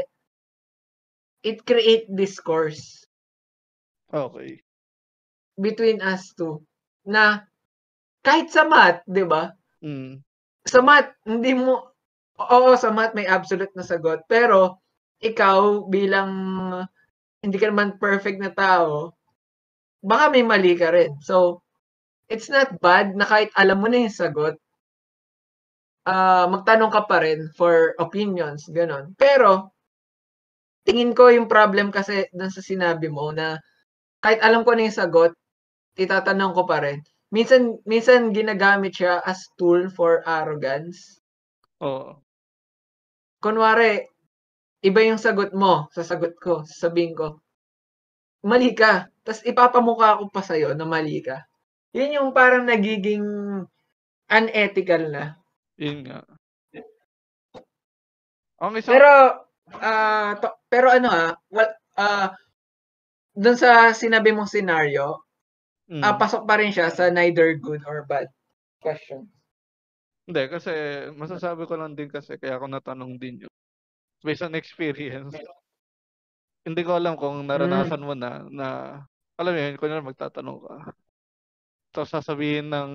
it 1.43 1.67
create 1.67 2.07
discourse. 2.15 3.03
Okay. 4.07 4.63
Between 5.59 5.99
us 5.99 6.31
two. 6.31 6.63
Na 7.03 7.43
kahit 8.23 8.47
sa 8.49 8.63
math, 8.65 9.03
'di 9.05 9.23
ba? 9.27 9.51
Mm. 9.83 10.23
Sa 10.65 10.79
math, 10.79 11.11
hindi 11.27 11.53
mo 11.53 11.93
oo, 12.39 12.69
sa 12.79 12.89
math 12.89 13.13
may 13.13 13.27
absolute 13.27 13.71
na 13.75 13.85
sagot, 13.85 14.25
pero 14.25 14.79
ikaw 15.23 15.85
bilang 15.87 16.31
hindi 17.43 17.57
ka 17.59 17.69
naman 17.69 17.99
perfect 17.99 18.39
na 18.39 18.51
tao, 18.55 19.13
baka 20.03 20.31
may 20.31 20.43
mali 20.43 20.75
ka 20.79 20.91
rin. 20.95 21.19
So, 21.19 21.63
it's 22.31 22.47
not 22.47 22.79
bad 22.79 23.15
na 23.15 23.27
kahit 23.27 23.51
alam 23.59 23.83
mo 23.83 23.87
na 23.91 24.07
yung 24.07 24.15
sagot, 24.15 24.55
uh, 26.07 26.45
magtanong 26.47 26.91
ka 26.91 27.03
pa 27.07 27.23
rin 27.23 27.51
for 27.55 27.95
opinions, 27.99 28.67
ganon. 28.71 29.15
Pero, 29.19 29.75
tingin 30.87 31.15
ko 31.15 31.31
yung 31.31 31.47
problem 31.51 31.91
kasi 31.91 32.27
dun 32.35 32.51
sa 32.51 32.59
sinabi 32.63 33.07
mo 33.07 33.31
na 33.31 33.59
kahit 34.23 34.39
alam 34.43 34.63
ko 34.67 34.75
na 34.75 34.87
yung 34.87 34.95
sagot, 34.95 35.31
itatanong 35.99 36.55
ko 36.55 36.63
pa 36.67 36.83
rin. 36.83 36.99
Minsan, 37.33 37.81
minsan 37.89 38.29
ginagamit 38.29 38.93
siya 38.93 39.17
as 39.25 39.49
tool 39.57 39.89
for 39.89 40.21
arrogance. 40.29 41.17
Oo. 41.81 42.21
Kunwari, 43.41 44.05
iba 44.85 44.99
yung 45.01 45.17
sagot 45.17 45.49
mo 45.57 45.89
sa 45.89 46.05
sagot 46.05 46.37
ko, 46.37 46.61
sasabihin 46.61 47.17
ko, 47.17 47.41
mali 48.45 48.77
ka. 48.77 49.09
Tapos 49.25 49.41
ipapamukha 49.49 50.21
ko 50.21 50.29
pa 50.29 50.45
sa'yo 50.45 50.77
na 50.77 50.85
mali 50.85 51.25
ka. 51.25 51.41
Yun 51.97 52.21
yung 52.21 52.29
parang 52.37 52.69
nagiging 52.69 53.25
unethical 54.29 55.09
na. 55.09 55.33
Yun 55.81 56.05
nga. 56.05 56.21
Ang 58.61 58.77
isang... 58.77 58.93
Pero, 58.93 59.11
uh, 59.81 60.31
to, 60.37 60.47
pero 60.69 60.87
ano 60.93 61.09
ah, 61.09 61.31
well, 61.49 61.71
uh, 61.97 62.29
dun 63.33 63.57
sa 63.57 63.91
sinabi 63.91 64.29
mong 64.31 64.51
scenario, 64.51 65.22
mm. 65.93 66.01
uh, 66.01 66.15
pasok 66.17 66.49
pa 66.49 66.57
rin 66.57 66.73
siya 66.73 66.89
sa 66.89 67.13
neither 67.13 67.53
good 67.61 67.85
or 67.85 68.03
bad 68.09 68.27
question. 68.81 69.29
Hindi, 70.25 70.43
kasi 70.49 70.71
masasabi 71.13 71.67
ko 71.69 71.77
lang 71.77 71.93
din 71.93 72.09
kasi 72.09 72.39
kaya 72.39 72.57
ako 72.57 72.65
natanong 72.71 73.19
din 73.19 73.45
yun. 73.45 73.53
Based 74.23 74.41
on 74.41 74.55
experience. 74.55 75.35
Hindi 76.63 76.81
ko 76.81 76.95
alam 76.95 77.19
kung 77.19 77.43
naranasan 77.43 78.01
mm. 78.01 78.07
mo 78.07 78.13
na 78.15 78.29
na 78.47 78.67
alam 79.35 79.51
mo 79.51 79.59
yun, 79.59 79.75
kung 79.75 79.91
magtatanong 79.91 80.59
ka. 80.63 80.75
Tapos 81.93 82.09
sasabihin 82.09 82.71
ng 82.71 82.91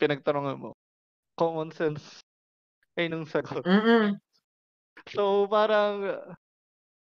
pinagtanongan 0.00 0.56
mo, 0.56 0.70
common 1.36 1.68
sense 1.74 2.24
ay 2.96 3.08
nung 3.08 3.28
sagot. 3.28 3.64
Mm-mm. 3.64 4.16
So, 5.08 5.48
parang 5.48 6.04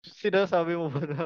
sinasabi 0.05 0.77
mo 0.77 0.89
ba 0.89 1.03
na 1.05 1.21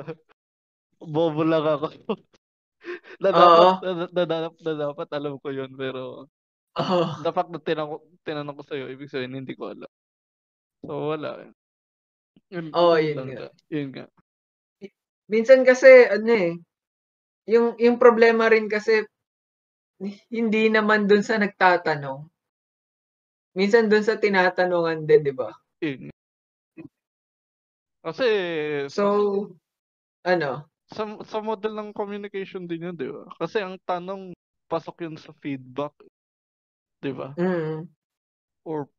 bobo 1.00 1.44
lang 1.44 1.63
ako? 1.63 1.88
na, 3.21 3.30
dapat, 3.34 3.56
na, 3.82 3.91
na, 4.08 4.24
na, 4.26 4.38
na, 4.54 4.71
dapat 4.89 5.10
alam 5.13 5.36
ko 5.41 5.48
yun, 5.50 5.71
pero 5.74 6.30
oh. 6.78 7.10
dapat 7.26 7.50
na 7.50 7.60
tinanong, 7.60 8.04
tinanong 8.21 8.58
ko 8.62 8.63
sa'yo, 8.65 8.86
ibig 8.93 9.10
sabihin 9.10 9.41
hindi 9.41 9.58
ko 9.58 9.74
alam. 9.74 9.91
So, 10.86 11.15
wala. 11.17 11.50
Yun, 12.54 12.69
oh, 12.78 12.95
yun, 13.00 13.17
yun 13.17 13.30
nga. 13.34 13.48
Yun 13.74 13.89
nga. 13.89 14.06
Minsan 15.26 15.65
kasi, 15.65 16.06
ano 16.06 16.30
eh, 16.30 16.54
yung, 17.50 17.74
yung 17.82 17.98
problema 17.98 18.45
rin 18.45 18.69
kasi, 18.69 19.02
hindi 20.30 20.69
naman 20.69 21.10
dun 21.10 21.26
sa 21.26 21.41
nagtatanong. 21.41 22.30
Minsan 23.56 23.88
dun 23.88 24.04
sa 24.04 24.19
tinatanungan 24.19 25.08
din, 25.08 25.21
di 25.26 25.34
ba? 25.34 25.50
Yun. 25.82 26.12
Kasi, 28.06 28.28
so, 28.91 29.04
ano? 30.21 30.69
Sa, 30.93 31.17
sa 31.26 31.41
model 31.41 31.74
ng 31.74 31.89
communication 31.95 32.69
din 32.69 32.89
yun, 32.91 32.95
di 32.98 33.10
ba? 33.10 33.26
Kasi 33.41 33.63
ang 33.63 33.82
tanong, 33.86 34.38
pasok 34.69 35.06
yun 35.06 35.17
sa 35.17 35.34
feedback. 35.41 35.93
Di 37.02 37.13
ba? 37.13 37.34
Mm. 37.38 37.89
Or, 38.65 38.89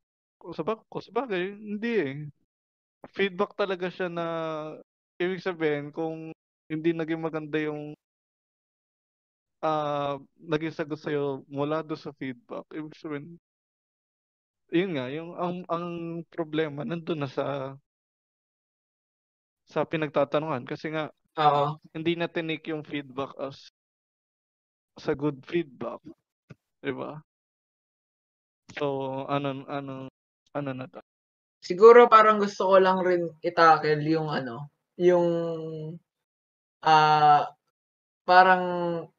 sa 0.55 0.63
bagay, 0.67 0.83
sa 1.03 1.13
bagay, 1.15 1.43
hindi 1.55 1.93
eh. 1.95 2.15
Feedback 3.15 3.55
talaga 3.55 3.87
siya 3.87 4.11
na, 4.11 4.27
ibig 5.19 5.43
sabihin, 5.43 5.95
kung 5.95 6.35
hindi 6.67 6.91
naging 6.91 7.23
maganda 7.23 7.59
yung 7.63 7.95
uh, 9.63 10.19
naging 10.43 10.75
sagot 10.75 10.99
sa'yo 11.01 11.47
mula 11.47 11.87
doon 11.87 12.01
sa 12.01 12.15
feedback, 12.15 12.67
ibig 12.75 12.95
sabihin, 12.99 13.39
yun 14.75 14.99
nga, 14.99 15.07
yung 15.15 15.31
ang 15.39 15.57
ang 15.71 15.87
problema 16.27 16.83
nandun 16.83 17.23
na 17.23 17.31
sa 17.31 17.79
sa 19.67 19.83
pinagtatanungan 19.87 20.67
kasi 20.67 20.91
nga 20.95 21.11
Oo. 21.37 21.77
hindi 21.93 22.17
na 22.17 22.33
tinik 22.33 22.65
yung 22.73 22.81
feedback 22.81 23.37
as 23.37 23.69
sa 24.97 25.13
good 25.13 25.45
feedback. 25.45 26.01
'Di 26.81 26.93
ba? 26.97 27.21
So, 28.77 29.25
ano 29.29 29.65
ano 29.69 30.09
ano 30.57 30.71
na 30.73 30.89
to? 30.89 31.01
Siguro 31.61 32.09
parang 32.09 32.41
gusto 32.41 32.73
ko 32.73 32.77
lang 32.81 33.05
rin 33.05 33.29
itakel 33.45 34.01
yung 34.09 34.33
ano, 34.33 34.73
yung 34.97 35.29
ah 36.85 37.43
uh, 37.43 37.43
parang 38.27 38.65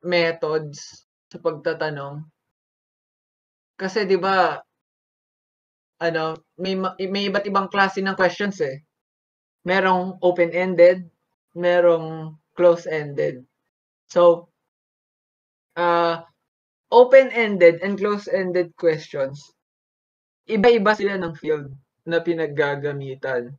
methods 0.01 1.05
sa 1.29 1.37
pagtatanong. 1.37 2.25
Kasi 3.77 4.09
'di 4.09 4.17
ba 4.17 4.57
ano, 6.01 6.37
may 6.61 6.77
may 7.09 7.29
iba't 7.29 7.45
ibang 7.49 7.69
klase 7.69 8.01
ng 8.01 8.17
questions 8.17 8.61
eh. 8.61 8.81
Merong 9.65 10.21
open-ended, 10.21 11.09
merong 11.55 12.35
close-ended. 12.57 13.45
So, 14.09 14.49
uh, 15.77 16.25
open-ended 16.91 17.83
and 17.83 17.99
close-ended 17.99 18.73
questions, 18.79 19.39
iba-iba 20.47 20.95
sila 20.95 21.19
ng 21.19 21.35
field 21.35 21.69
na 22.07 22.23
pinaggagamitan. 22.23 23.51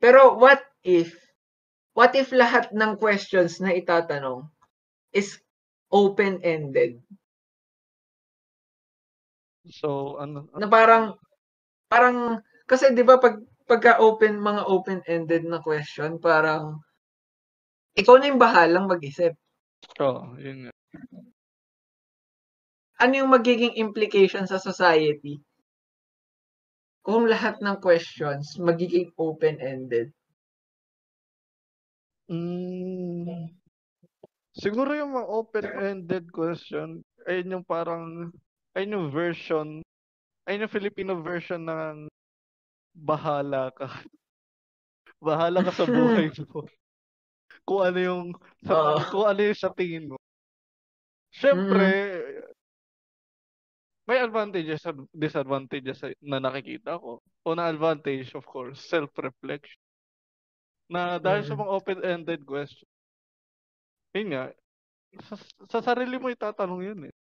Pero 0.00 0.36
what 0.36 0.64
if, 0.82 1.12
what 1.92 2.16
if 2.16 2.32
lahat 2.32 2.72
ng 2.72 2.96
questions 2.96 3.60
na 3.60 3.72
itatanong 3.72 4.48
is 5.12 5.38
open-ended? 5.92 6.98
So, 9.68 10.20
ano, 10.20 10.48
ano? 10.52 10.60
Na 10.60 10.68
parang, 10.68 11.04
parang, 11.88 12.40
kasi 12.68 12.92
di 12.92 13.04
ba 13.04 13.16
pag, 13.16 13.40
pagka 13.64 13.96
open, 14.00 14.40
mga 14.40 14.62
open-ended 14.68 15.44
na 15.48 15.60
question, 15.60 16.20
parang, 16.20 16.80
ikaw 17.96 18.20
na 18.20 18.28
yung 18.28 18.40
bahalang 18.42 18.90
mag-isip. 18.90 19.32
Oo, 20.00 20.32
oh, 20.32 20.40
yun 20.40 20.68
nga. 20.68 20.72
Ano 23.02 23.12
yung 23.18 23.30
magiging 23.34 23.74
implication 23.74 24.46
sa 24.46 24.62
society 24.62 25.42
kung 27.04 27.28
lahat 27.28 27.60
ng 27.60 27.76
questions 27.84 28.56
magiging 28.56 29.12
open-ended? 29.20 30.08
Mm, 32.32 33.52
siguro 34.56 34.96
yung 34.96 35.12
mga 35.12 35.28
open-ended 35.28 36.24
question, 36.32 37.04
ayun 37.28 37.60
yung 37.60 37.66
parang 37.68 38.32
ayun 38.72 38.96
yung 38.96 39.08
version, 39.12 39.84
ayun 40.48 40.64
yung 40.64 40.72
Filipino 40.72 41.20
version 41.20 41.68
ng 41.68 42.08
bahala 42.94 43.74
ka. 43.74 43.90
bahala 45.26 45.60
ka 45.66 45.72
sa 45.74 45.84
buhay 45.84 46.30
mo. 46.48 46.64
kung 47.64 47.80
ano 47.80 47.98
yung 47.98 48.24
sa, 48.62 48.96
uh, 48.96 49.00
kung 49.08 49.24
ano 49.26 49.40
yung 49.40 49.58
sa 49.58 49.72
tingin 49.72 50.08
mo. 50.12 50.18
Siyempre, 51.34 51.86
mm-hmm. 51.90 52.52
may 54.06 54.18
advantages 54.20 54.84
at 54.86 54.94
disadvantages 55.10 55.98
na 56.22 56.38
nakikita 56.38 57.00
ko. 57.00 57.18
Una 57.48 57.66
advantage, 57.72 58.36
of 58.36 58.44
course, 58.46 58.78
self-reflection. 58.84 59.80
Na 60.92 61.18
dahil 61.18 61.42
mm-hmm. 61.42 61.56
sa 61.56 61.60
mga 61.60 61.72
open-ended 61.72 62.40
questions, 62.44 62.92
yun 64.14 64.30
nga, 64.30 64.52
sa, 65.24 65.34
sa 65.66 65.80
sarili 65.82 66.20
mo 66.20 66.30
itatanong 66.30 66.82
yun 66.84 67.00
eh 67.10 67.14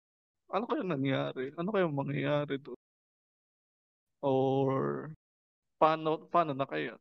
ano 0.55 0.65
kaya 0.67 0.83
nangyari? 0.83 1.55
Ano 1.59 1.69
kaya 1.71 1.87
mangyayari 1.87 2.59
doon? 2.59 2.81
Or 4.23 5.09
paano 5.81 6.29
paano 6.29 6.53
na 6.53 6.69
kaya? 6.69 6.95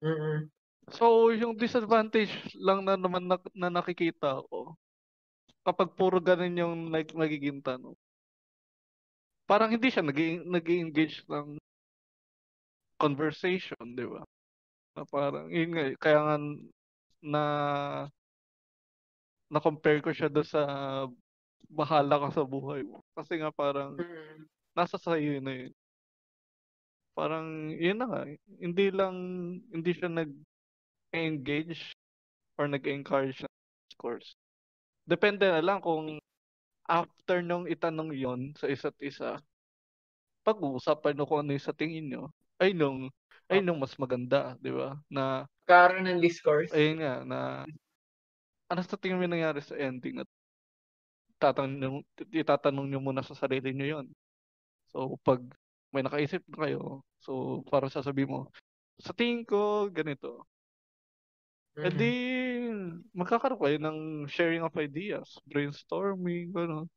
Mm. 0.00 0.48
So, 0.96 1.34
yung 1.34 1.58
disadvantage 1.58 2.32
lang 2.56 2.86
na 2.86 2.94
naman 2.96 3.26
na, 3.28 3.36
na 3.52 3.68
nakikita 3.68 4.40
ko 4.48 4.78
kapag 5.66 5.98
puro 5.98 6.22
ganun 6.22 6.54
yung 6.54 6.76
nag, 6.94 7.10
nagiging 7.10 7.58
tanong. 7.58 7.98
Parang 9.50 9.70
hindi 9.70 9.90
siya 9.90 10.06
nag-engage 10.06 11.26
ng 11.26 11.58
conversation, 12.98 13.98
di 13.98 14.06
ba? 14.06 14.22
Na 14.94 15.02
parang, 15.06 15.50
yun 15.50 15.74
nga, 15.74 15.84
kaya 15.98 16.18
nga 16.22 16.36
na 17.26 17.42
na-compare 19.50 20.02
ko 20.02 20.10
siya 20.10 20.30
do 20.30 20.42
sa 20.42 20.62
bahala 21.70 22.18
ka 22.26 22.42
sa 22.42 22.44
buhay 22.46 22.82
mo. 22.86 23.02
Kasi 23.14 23.38
nga 23.38 23.50
parang 23.54 23.98
nasa 24.74 24.98
sa'yo 24.98 25.38
na 25.42 25.66
yun. 25.66 25.74
Parang 27.16 27.72
yun 27.72 27.96
na 27.96 28.06
nga, 28.12 28.22
hindi 28.60 28.92
lang, 28.92 29.16
hindi 29.72 29.90
siya 29.96 30.12
nag-engage 30.12 31.96
or 32.60 32.68
nag-encourage 32.68 33.40
ng 33.40 33.52
course. 33.96 34.36
Depende 35.08 35.48
na 35.48 35.64
lang 35.64 35.80
kung 35.80 36.20
after 36.84 37.40
nung 37.40 37.64
itanong 37.64 38.12
yon 38.12 38.52
sa 38.60 38.68
isa't 38.68 38.94
isa, 39.00 39.40
pag-uusapan 40.44 41.16
nyo 41.16 41.24
kung 41.24 41.40
ano 41.40 41.56
yung 41.56 41.66
sa 41.66 41.72
tingin 41.72 42.06
nyo, 42.12 42.28
ay 42.60 42.76
nung, 42.76 43.08
ay 43.48 43.64
nung 43.64 43.80
mas 43.80 43.96
maganda, 43.96 44.54
di 44.60 44.70
ba? 44.70 45.00
Na, 45.08 45.48
Karoon 45.66 46.06
ng 46.06 46.22
discourse. 46.22 46.70
Ayun 46.70 47.00
nga, 47.00 47.14
na, 47.24 47.38
ano 48.68 48.80
sa 48.84 49.00
tingin 49.00 49.18
mo 49.18 49.26
nangyari 49.26 49.64
sa 49.64 49.74
ending 49.74 50.20
na 50.20 50.24
tatanong, 51.40 52.04
itatanong 52.28 52.86
nyo 52.86 53.00
muna 53.00 53.24
sa 53.24 53.34
sarili 53.34 53.72
nyo 53.72 53.86
yon. 53.98 54.06
So, 54.92 55.18
pag 55.24 55.42
may 55.96 56.04
nakaisip 56.04 56.44
na 56.52 56.56
kayo, 56.68 57.00
so, 57.24 57.64
parang 57.72 57.88
sasabihin 57.88 58.28
mo, 58.28 58.40
sa 59.00 59.16
tingin 59.16 59.48
ko, 59.48 59.88
ganito. 59.88 60.46
Mhm. 61.76 61.84
E 61.84 61.88
di, 61.92 62.12
magkakaroon 63.12 63.60
kayo 63.60 63.76
ng 63.84 63.98
sharing 64.32 64.64
of 64.64 64.72
ideas, 64.80 65.36
brainstorming, 65.44 66.48
gano'n. 66.56 66.88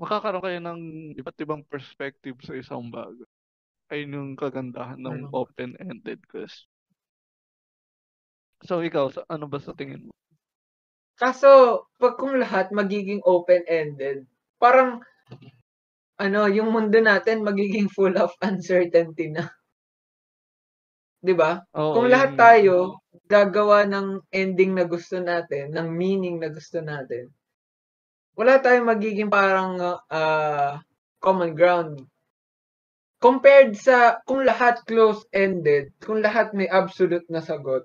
Makakaroon 0.00 0.44
kayo 0.44 0.58
ng 0.60 0.80
iba't 1.16 1.40
ibang 1.40 1.64
perspective 1.64 2.36
sa 2.44 2.52
isang 2.52 2.92
bagay. 2.92 3.24
Ayun 3.92 4.16
yung 4.16 4.30
kagandahan 4.36 5.00
ng 5.00 5.24
Mhm. 5.24 5.32
open-ended 5.32 6.20
question. 6.28 6.68
So, 8.64 8.80
ikaw, 8.80 9.12
sa 9.12 9.20
ano 9.28 9.44
ba 9.52 9.60
sa 9.60 9.76
tingin 9.76 10.08
mo? 10.08 10.12
Kaso, 11.18 11.88
pag 11.96 12.20
kung 12.20 12.36
lahat 12.36 12.68
magiging 12.76 13.24
open-ended, 13.24 14.28
parang, 14.60 15.00
ano, 16.24 16.40
yung 16.56 16.68
mundo 16.74 16.98
natin 17.00 17.46
magiging 17.48 17.88
full 17.96 18.14
of 18.24 18.32
uncertainty 18.48 19.26
na. 19.34 19.44
'Di 21.24 21.34
ba? 21.40 21.50
Oo, 21.80 21.92
Kung 21.92 22.06
lahat 22.12 22.32
tayo 22.42 22.76
gagawa 23.32 23.78
ng 23.92 24.08
ending 24.42 24.72
na 24.76 24.84
gusto 24.92 25.16
natin, 25.20 25.64
ng 25.76 25.88
meaning 26.00 26.36
na 26.40 26.48
gusto 26.56 26.78
natin, 26.90 27.24
wala 28.38 28.54
tayong 28.64 28.88
magiging 28.92 29.30
parang, 29.36 29.70
ah, 30.20 30.72
common 31.24 31.52
ground. 31.58 31.92
Compared 33.24 33.72
sa 33.76 33.96
kung 34.28 34.40
lahat 34.50 34.76
close-ended, 34.88 35.84
kung 36.04 36.18
lahat 36.24 36.48
may 36.56 36.64
absolute 36.80 37.28
na 37.28 37.40
sagot. 37.48 37.84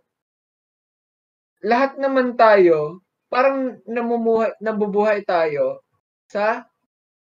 Lahat 1.65 1.97
naman 1.97 2.37
tayo 2.37 3.01
parang 3.31 3.79
namumuhay 3.87 4.51
nabubuhay 4.61 5.19
tayo 5.25 5.81
sa 6.29 6.67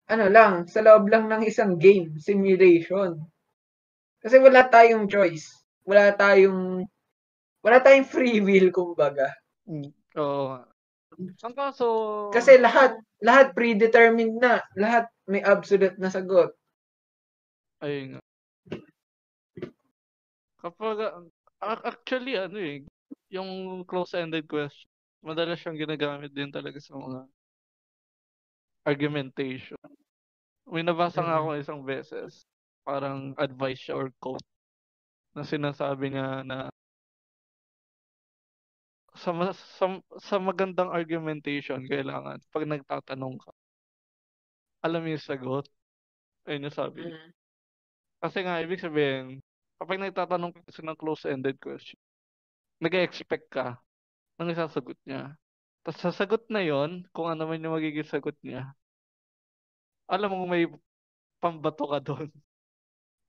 ano 0.10 0.26
lang, 0.28 0.68
sa 0.68 0.84
loob 0.84 1.08
lang 1.08 1.32
ng 1.32 1.44
isang 1.48 1.80
game, 1.80 2.18
simulation. 2.20 3.18
Kasi 4.24 4.40
wala 4.40 4.68
tayong 4.68 5.08
choice. 5.08 5.48
Wala 5.84 6.16
tayong 6.16 6.88
wala 7.64 7.78
tayong 7.80 8.08
free 8.08 8.40
will 8.44 8.72
kumbaga. 8.72 9.32
Hmm, 9.68 9.92
oo 10.20 10.44
nga. 10.52 10.62
Ang 11.44 11.56
kaso 11.56 11.88
Kasi 12.34 12.58
lahat 12.60 12.98
lahat 13.24 13.56
predetermined 13.56 14.40
na, 14.40 14.60
lahat 14.76 15.08
may 15.28 15.40
absolute 15.44 15.96
na 16.00 16.12
sagot. 16.12 16.52
Ayun 17.84 18.18
nga. 18.18 18.22
Kapag, 20.60 20.98
actually 21.60 22.40
ano, 22.40 22.60
eh, 22.60 22.84
yung 23.32 23.84
close-ended 23.84 24.48
question, 24.48 24.88
madalas 25.24 25.60
siyang 25.60 25.80
ginagamit 25.80 26.32
din 26.32 26.52
talaga 26.52 26.80
sa 26.80 26.96
mga 26.96 27.28
argumentation. 28.86 29.80
May 30.68 30.84
nabasa 30.84 31.24
nga 31.24 31.40
Mm. 31.40 31.42
ako 31.44 31.50
isang 31.60 31.82
beses, 31.84 32.46
parang 32.88 33.36
advice 33.40 33.80
siya 33.84 33.96
or 34.00 34.10
quote, 34.20 34.44
na 35.36 35.44
sinasabi 35.44 36.14
niya 36.14 36.44
na 36.46 36.70
sa 39.14 39.30
sa 39.54 39.86
sa 40.18 40.36
magandang 40.42 40.90
argumentation 40.90 41.86
kailangan 41.86 42.42
'pag 42.50 42.66
nagtatanong 42.66 43.38
ka 43.38 43.54
alam 44.84 45.00
mo 45.00 45.10
yung 45.16 45.24
sagot. 45.24 45.66
Ayun 46.44 46.68
yung 46.68 46.76
sabi. 46.76 47.08
Mm. 47.08 47.32
Kasi 48.20 48.38
nga 48.44 48.60
ibig 48.60 48.84
sabihin, 48.84 49.40
kapag 49.80 50.00
nagtatanong 50.04 50.52
ka 50.52 50.60
kasi 50.68 50.84
ng 50.84 51.00
close-ended 51.00 51.56
question, 51.64 52.00
nag-e-expect 52.84 53.48
ka 53.48 53.80
ng 54.40 54.52
isasagot 54.52 55.00
niya. 55.08 55.36
Tas 55.86 56.00
sa 56.00 56.16
sagot 56.16 56.48
na 56.48 56.64
yun, 56.64 57.04
kung 57.12 57.28
ano 57.28 57.44
man 57.44 57.60
yung 57.60 57.76
magiging 57.76 58.08
sagot 58.08 58.40
niya, 58.40 58.72
alam 60.08 60.32
mong 60.32 60.48
may 60.48 60.64
pambato 61.44 61.86
ka 61.92 62.00
dun. 62.04 62.30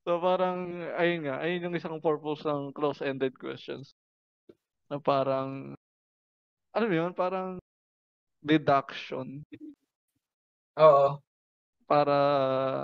So 0.06 0.20
parang 0.20 0.84
ayun 1.00 1.26
nga, 1.26 1.40
ayun 1.42 1.70
yung 1.70 1.78
isang 1.78 1.98
purpose 1.98 2.44
ng 2.46 2.76
close-ended 2.76 3.34
questions. 3.40 3.96
Na 4.92 5.00
parang, 5.00 5.74
alam 6.76 6.88
mo 6.90 6.96
yun, 6.96 7.12
parang 7.16 7.58
deduction 8.44 9.42
Oo. 10.78 11.22
para 11.86 12.16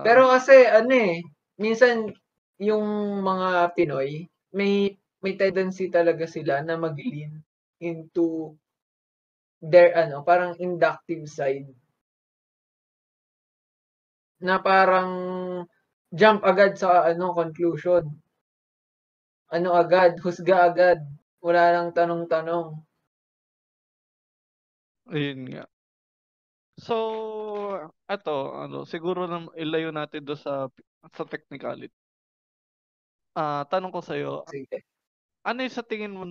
Pero 0.06 0.30
kasi 0.30 0.64
ano, 0.64 0.92
eh, 0.94 1.20
minsan 1.58 2.08
yung 2.60 2.84
mga 3.24 3.74
Pinoy, 3.74 4.28
may 4.54 4.94
may 5.20 5.34
tendency 5.36 5.92
talaga 5.92 6.24
sila 6.24 6.64
na 6.64 6.80
mag-lean 6.80 7.44
into 7.82 8.56
their 9.62 9.92
ano, 9.96 10.24
parang 10.24 10.56
inductive 10.58 11.28
side. 11.28 11.68
Na 14.40 14.56
parang 14.56 15.10
jump 16.16 16.40
agad 16.48 16.72
sa 16.80 17.04
ano, 17.04 17.36
conclusion. 17.36 18.20
Ano 19.48 19.72
agad, 19.72 20.20
husga 20.20 20.68
agad, 20.68 21.00
wala 21.40 21.62
ng 21.72 21.90
tanong-tanong. 21.96 22.84
Ayun 25.08 25.48
nga. 25.48 25.64
So, 26.78 26.94
eto 28.06 28.54
ano, 28.54 28.86
siguro 28.86 29.26
nam 29.26 29.50
ilayo 29.58 29.90
natin 29.90 30.22
dun 30.22 30.38
sa 30.38 30.70
sa 31.16 31.24
technicality. 31.26 31.90
Ah, 33.36 33.62
tanong 33.70 33.94
ko 33.94 34.02
sa'yo, 34.02 34.42
Sige. 34.46 34.82
ano 35.46 35.58
yung 35.62 35.74
sa 35.74 35.86
tingin 35.86 36.14
mo 36.16 36.24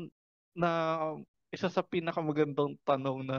na 0.55 0.69
isa 1.49 1.67
sa 1.69 1.81
pinakamagandang 1.81 2.77
tanong 2.85 3.25
na 3.25 3.37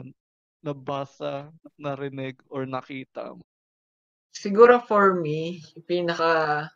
nabasa, 0.61 1.49
narinig, 1.79 2.37
or 2.51 2.67
nakita 2.67 3.33
mo? 3.33 3.43
Siguro 4.31 4.79
for 4.83 5.17
me, 5.19 5.59
pinaka 5.89 6.67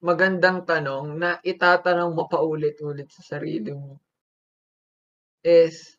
magandang 0.00 0.64
tanong 0.64 1.18
na 1.18 1.36
itatanong 1.44 2.16
mo 2.16 2.24
paulit-ulit 2.24 3.10
sa 3.12 3.36
sarili 3.36 3.72
mo 3.74 4.00
is, 5.44 5.96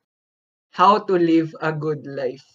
how 0.71 1.01
to 1.01 1.17
live 1.17 1.51
a 1.61 1.73
good 1.73 2.05
life? 2.05 2.45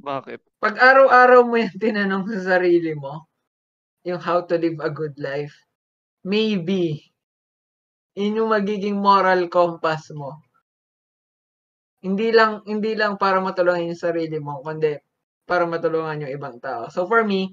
Bakit? 0.00 0.40
Pag 0.62 0.80
araw-araw 0.80 1.44
mo 1.44 1.60
yan 1.60 1.76
tinanong 1.76 2.24
sa 2.30 2.56
sarili 2.56 2.96
mo, 2.96 3.26
yung 4.06 4.22
how 4.22 4.40
to 4.40 4.56
live 4.56 4.80
a 4.80 4.88
good 4.88 5.12
life, 5.20 5.52
maybe, 6.24 7.09
yun 8.18 8.38
yung 8.38 8.50
magiging 8.54 8.98
moral 8.98 9.46
compass 9.50 10.10
mo. 10.14 10.42
Hindi 12.00 12.32
lang 12.32 12.64
hindi 12.64 12.92
lang 12.96 13.20
para 13.20 13.38
matulungan 13.44 13.92
yung 13.92 14.00
sarili 14.06 14.38
mo, 14.40 14.64
kundi 14.64 14.96
para 15.44 15.64
matulungan 15.68 16.24
yung 16.24 16.32
ibang 16.32 16.56
tao. 16.62 16.88
So 16.88 17.04
for 17.10 17.22
me, 17.26 17.52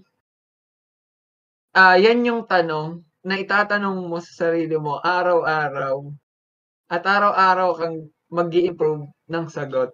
ah, 1.75 1.97
yan 1.99 2.23
yung 2.27 2.47
tanong 2.47 3.03
na 3.27 3.35
itatanong 3.43 4.07
mo 4.07 4.17
sa 4.23 4.47
sarili 4.47 4.77
mo 4.79 5.03
araw-araw 5.03 5.95
at 6.91 7.03
araw-araw 7.03 7.69
kang 7.79 7.97
mag-i-improve 8.31 9.07
ng 9.31 9.45
sagot. 9.51 9.91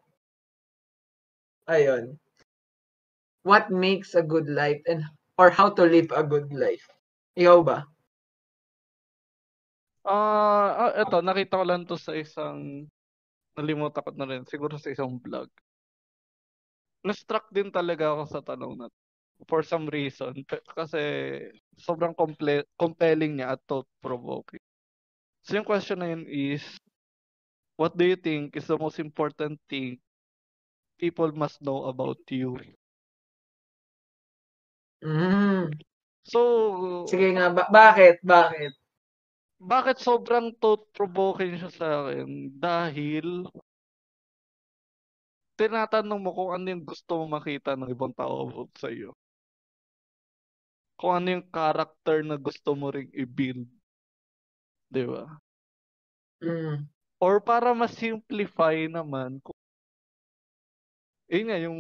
Ayun. 1.68 2.20
What 3.44 3.72
makes 3.72 4.16
a 4.16 4.24
good 4.24 4.48
life 4.48 4.82
and 4.88 5.04
or 5.38 5.50
how 5.50 5.70
to 5.76 5.84
live 5.84 6.12
a 6.16 6.24
good 6.24 6.52
life? 6.54 6.88
Ikaw 7.36 7.60
ba? 7.64 7.93
Ah, 10.06 10.92
ah, 10.92 10.92
eto 11.00 11.24
nakita 11.24 11.56
ko 11.60 11.64
lang 11.64 11.88
'to 11.88 11.96
sa 11.96 12.12
isang 12.12 12.84
nalimutan 13.58 14.04
ko 14.06 14.12
na 14.16 14.28
rin, 14.30 14.44
siguro 14.48 14.76
sa 14.80 14.92
isang 14.94 15.20
vlog. 15.24 15.50
Na-struck 17.04 17.52
din 17.52 17.68
talaga 17.68 18.16
ako 18.16 18.24
sa 18.32 18.40
tanong 18.40 18.74
na 18.80 18.88
for 19.52 19.60
some 19.60 19.92
reason, 19.92 20.32
kasi 20.72 21.00
sobrang 21.76 22.16
comple 22.16 22.64
compelling 22.80 23.36
niya 23.40 23.60
at 23.60 23.62
thought-provoking. 23.68 24.64
So 25.44 25.60
yung 25.60 25.68
question 25.68 26.00
na 26.00 26.12
yun 26.16 26.24
is, 26.30 26.64
what 27.76 27.96
do 27.98 28.08
you 28.08 28.16
think 28.20 28.56
is 28.56 28.68
the 28.72 28.80
most 28.80 29.00
important 29.04 29.60
thing 29.68 30.00
people 31.00 31.32
must 31.34 31.62
know 31.62 31.86
about 31.90 32.20
you? 32.30 32.56
Hmm. 35.02 35.72
So 36.24 36.40
Sige 37.10 37.28
nga, 37.36 37.52
ba 37.56 37.64
bakit, 37.72 38.22
bakit? 38.24 38.74
Bakit 39.64 39.98
sobrang 40.04 40.52
thought-provoking 40.60 41.56
siya 41.56 41.72
sa'kin, 41.72 42.52
dahil 42.60 43.48
tinatanong 45.56 46.20
mo 46.20 46.30
kung 46.36 46.52
ano 46.52 46.66
yung 46.68 46.84
gusto 46.84 47.24
mong 47.24 47.40
makita 47.40 47.78
ng 47.80 47.88
ibang 47.94 48.12
tao 48.12 48.44
about 48.50 48.74
sa'yo. 48.76 49.16
Kung 51.00 51.14
ano 51.16 51.28
yung 51.40 51.46
character 51.50 52.22
na 52.26 52.36
gusto 52.38 52.76
mo 52.76 52.92
ring 52.94 53.10
i-build. 53.14 53.66
'Di 54.92 55.04
ba? 55.10 55.24
Hmm. 56.44 56.86
Or 57.24 57.40
para 57.40 57.72
ma-simplify 57.72 58.90
naman 58.92 59.40
kung 59.40 59.56
yun 61.32 61.46
nga, 61.48 61.58
yung 61.60 61.78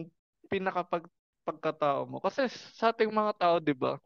pinakapag 0.47 1.03
pagkatao 1.43 2.07
mo. 2.07 2.17
Kasi 2.23 2.47
sa 2.47 2.95
ating 2.95 3.11
mga 3.11 3.33
tao 3.35 3.55
'di 3.59 3.75
ba 3.75 3.99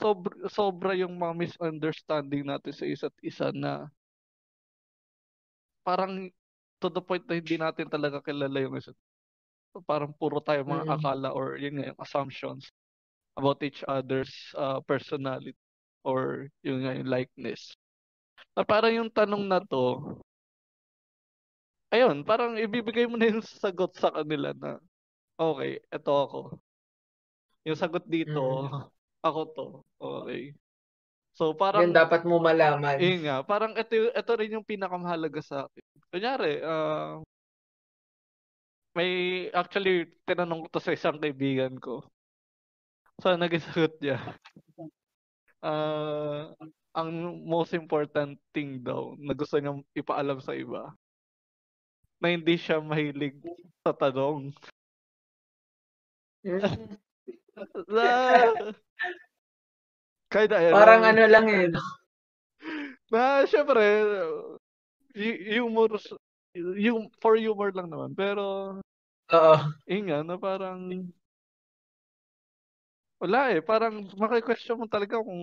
sobr 0.00 0.32
sobra 0.52 0.92
yung 0.96 1.16
mga 1.16 1.34
misunderstanding 1.36 2.44
natin 2.46 2.72
sa 2.72 2.84
isa't 2.84 3.16
isa 3.24 3.48
na 3.54 3.88
parang 5.84 6.28
to 6.82 6.88
the 6.92 7.00
point 7.00 7.24
na 7.28 7.38
hindi 7.40 7.56
natin 7.56 7.88
talaga 7.88 8.20
kilala 8.20 8.58
yung 8.60 8.76
isa't 8.76 8.96
parang 9.84 10.12
puro 10.16 10.40
tayo 10.40 10.64
mga 10.64 10.88
Mm. 10.88 10.94
akala 10.96 11.28
or 11.36 11.56
yun 11.60 11.76
nga 11.76 11.92
yung 11.92 12.00
assumptions 12.00 12.72
about 13.36 13.60
each 13.60 13.84
other's 13.84 14.32
uh, 14.56 14.80
personality 14.88 15.52
or 16.04 16.48
yun 16.64 16.80
nga 16.84 16.96
yung 16.96 17.08
likeness. 17.08 17.76
Na 18.56 18.64
parang 18.64 18.92
yung 18.96 19.10
tanong 19.12 19.44
na 19.44 19.60
to, 19.60 20.16
ayun, 21.92 22.24
parang 22.24 22.56
ibibigay 22.56 23.04
mo 23.04 23.20
na 23.20 23.28
yung 23.28 23.44
sagot 23.44 23.92
sa 24.00 24.08
kanila 24.12 24.56
na, 24.56 24.80
okay, 25.36 25.80
eto 25.92 26.12
ako. 26.16 26.40
Yung 27.68 27.76
sagot 27.76 28.04
dito, 28.08 28.70
Mm. 28.72 28.95
Ako 29.28 29.40
to. 29.52 29.66
Okay. 29.98 30.42
So 31.36 31.52
parang, 31.52 31.90
Yan 31.90 31.96
dapat 31.96 32.24
mo 32.24 32.40
malaman. 32.40 32.96
yun 32.96 33.28
nga, 33.28 33.44
parang 33.44 33.76
ito, 33.76 34.08
ito 34.08 34.32
rin 34.40 34.56
yung 34.56 34.64
pinakamahalaga 34.64 35.44
sa 35.44 35.68
akin. 35.68 35.84
Kunyari, 36.08 36.64
ah, 36.64 37.20
may, 38.96 39.12
actually, 39.52 40.08
tinanong 40.24 40.64
ko 40.64 40.68
to 40.72 40.80
sa 40.80 40.96
isang 40.96 41.20
kaibigan 41.20 41.76
ko. 41.76 42.00
So, 43.20 43.36
naging 43.36 43.64
sagot 43.68 43.92
niya. 44.00 44.16
Ah, 45.60 46.56
ang 46.96 47.10
most 47.44 47.76
important 47.76 48.40
thing 48.56 48.80
daw 48.80 49.12
na 49.20 49.36
gusto 49.36 49.60
niyang 49.60 49.84
ipaalam 49.92 50.40
sa 50.40 50.56
iba 50.56 50.96
na 52.16 52.32
hindi 52.32 52.56
siya 52.56 52.80
mahilig 52.80 53.36
sa 53.84 53.92
tanong. 53.92 54.56
Kahit 60.32 60.50
ayun, 60.52 60.74
Parang 60.76 61.02
ano 61.06 61.22
lang 61.24 61.46
eh. 61.48 61.68
na 63.08 63.46
syempre, 63.46 63.80
y- 65.14 65.56
humor, 65.56 65.96
yung 66.76 67.08
for 67.22 67.38
humor 67.38 67.72
lang 67.72 67.88
naman. 67.88 68.12
Pero, 68.12 68.76
Oo. 69.32 69.56
yun 69.88 70.02
nga, 70.10 70.18
na 70.26 70.36
parang, 70.36 70.80
wala 73.22 73.40
eh, 73.56 73.60
parang 73.64 74.04
maki-question 74.20 74.76
mo 74.76 74.86
talaga 74.90 75.16
kung 75.22 75.42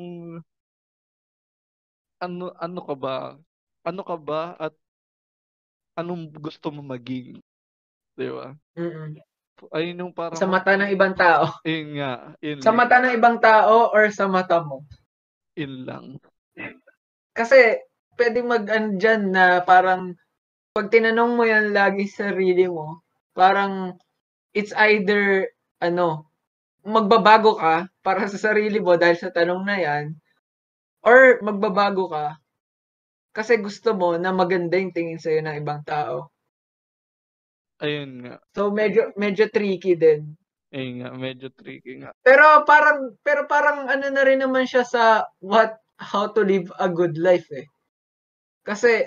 ano 2.23 2.45
ano 2.65 2.79
ka 2.87 2.95
ba? 3.03 3.15
Ano 3.87 4.01
ka 4.07 4.15
ba 4.27 4.55
at 4.65 4.73
anong 5.99 6.23
gusto 6.45 6.67
mo 6.73 6.81
maging? 6.85 7.37
'Di 8.17 8.29
ba? 8.33 8.47
Mm-mm. 8.77 9.32
Ayun 9.71 10.01
yung 10.01 10.13
parang 10.13 10.35
Sa 10.39 10.49
mata 10.49 10.73
ng 10.75 10.89
ibang 10.91 11.13
tao. 11.13 11.47
yun 11.63 11.97
nga, 12.01 12.33
yun, 12.41 12.59
Sa 12.59 12.73
mata 12.73 12.97
ng 12.99 13.13
ibang 13.15 13.37
tao 13.39 13.93
or 13.93 14.09
sa 14.09 14.25
mata 14.27 14.59
mo. 14.59 14.83
yun 15.53 15.85
lang. 15.85 16.05
Kasi 17.37 17.77
pwedeng 18.17 18.49
mag 18.49 18.65
ano 18.69 18.97
dyan 18.97 19.29
na 19.33 19.61
parang 19.61 20.17
pag 20.73 20.89
tinanong 20.89 21.37
mo 21.37 21.45
yan 21.45 21.69
lagi 21.69 22.09
sa 22.09 22.33
sarili 22.33 22.65
mo, 22.65 23.05
parang 23.37 23.93
it's 24.57 24.73
either 24.89 25.45
ano, 25.77 26.25
magbabago 26.81 27.57
ka 27.61 27.85
para 28.01 28.25
sa 28.25 28.41
sarili 28.41 28.81
mo 28.81 28.97
dahil 28.97 29.17
sa 29.17 29.29
tanong 29.29 29.61
na 29.61 29.77
yan 29.77 30.17
or 31.05 31.37
magbabago 31.45 32.09
ka 32.09 32.37
kasi 33.33 33.57
gusto 33.61 33.93
mo 33.93 34.17
na 34.17 34.33
maganda 34.33 34.77
yung 34.77 34.93
tingin 34.93 35.21
sa'yo 35.21 35.41
ng 35.45 35.57
ibang 35.61 35.81
tao. 35.85 36.32
Ayun 37.83 38.23
nga. 38.23 38.35
So 38.55 38.71
medyo 38.71 39.11
medyo 39.19 39.51
tricky 39.51 39.99
din. 39.99 40.39
Ayun 40.71 41.03
nga, 41.03 41.09
medyo 41.11 41.51
tricky 41.51 41.99
nga. 41.99 42.15
Pero 42.23 42.63
parang 42.63 43.11
pero 43.19 43.43
parang 43.45 43.91
ano 43.91 44.07
na 44.07 44.23
rin 44.23 44.39
naman 44.39 44.63
siya 44.63 44.87
sa 44.87 45.27
what 45.43 45.75
how 45.99 46.31
to 46.31 46.41
live 46.41 46.71
a 46.79 46.87
good 46.87 47.19
life 47.19 47.45
eh. 47.51 47.67
Kasi 48.63 49.03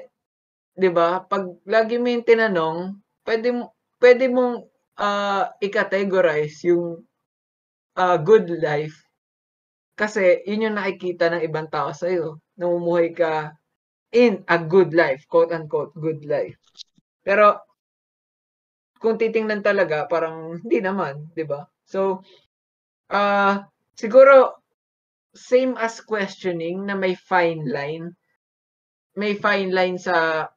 'di 0.76 0.92
ba, 0.92 1.24
pag 1.24 1.48
lagi 1.64 1.96
mo 1.96 2.12
yung 2.12 2.28
tinanong, 2.28 3.00
pwede 3.24 3.48
mo 3.56 3.72
pwede 3.96 4.28
mong 4.28 4.68
ah, 5.00 5.48
i-categorize 5.64 6.60
yung 6.68 7.00
ah, 7.96 8.20
good 8.20 8.52
life 8.60 9.06
kasi 9.96 10.44
yun 10.44 10.68
yung 10.68 10.76
nakikita 10.76 11.32
ng 11.32 11.42
ibang 11.48 11.72
tao 11.72 11.88
sa 11.96 12.12
iyo. 12.12 12.36
Namumuhay 12.60 13.16
ka 13.16 13.56
in 14.12 14.44
a 14.44 14.60
good 14.60 14.92
life, 14.92 15.24
quote 15.24 15.56
unquote 15.56 15.96
good 15.96 16.20
life. 16.28 16.60
Pero 17.24 17.65
kung 19.02 19.16
titingnan 19.20 19.62
talaga, 19.64 20.06
parang 20.08 20.36
hindi 20.62 20.78
naman, 20.82 21.32
'di 21.34 21.44
ba? 21.48 21.66
So 21.86 22.22
ah 23.12 23.66
siguro 23.94 24.60
same 25.36 25.76
as 25.76 26.00
questioning 26.00 26.88
na 26.88 26.96
may 26.96 27.14
fine 27.14 27.68
line. 27.68 28.16
May 29.16 29.36
fine 29.36 29.72
line 29.72 29.96
sa 30.00 30.48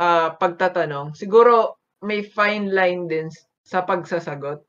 ah, 0.00 0.28
pagtatanong. 0.36 1.12
Siguro 1.16 1.80
may 2.04 2.24
fine 2.24 2.72
line 2.72 3.08
din 3.08 3.28
sa 3.64 3.84
pagsasagot. 3.84 4.64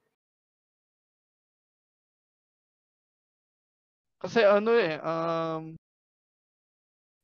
Kasi 4.21 4.45
ano 4.45 4.71
eh, 4.77 5.01
um, 5.01 5.73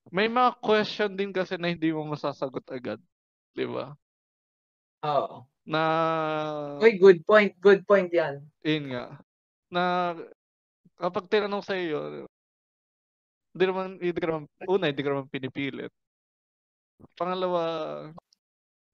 may 0.10 0.28
mga 0.32 0.58
question 0.64 1.14
din 1.14 1.30
kasi 1.36 1.60
na 1.60 1.70
hindi 1.70 1.92
mo 1.92 2.08
masasagot 2.08 2.64
agad. 2.72 3.00
'Di 3.54 3.66
ba? 3.68 3.94
Oo. 5.04 5.57
Na, 5.68 5.84
Uy, 6.80 6.96
good 6.96 7.28
point. 7.28 7.52
Good 7.60 7.84
point 7.84 8.08
'yan. 8.08 8.40
yun 8.64 8.86
nga, 8.96 9.20
na 9.68 9.84
kapag 10.96 11.28
tinanong 11.28 11.60
sa 11.60 11.76
iyo, 11.76 12.24
hindi 13.52 13.64
naman, 13.68 14.00
hindi 14.00 14.16
ka 14.16 14.28
naman, 14.32 14.44
una, 14.64 14.86
hindi 14.88 15.04
ka 15.04 15.12
naman 15.12 15.28
pinipilit. 15.28 15.92
Pangalawa, 17.20 17.62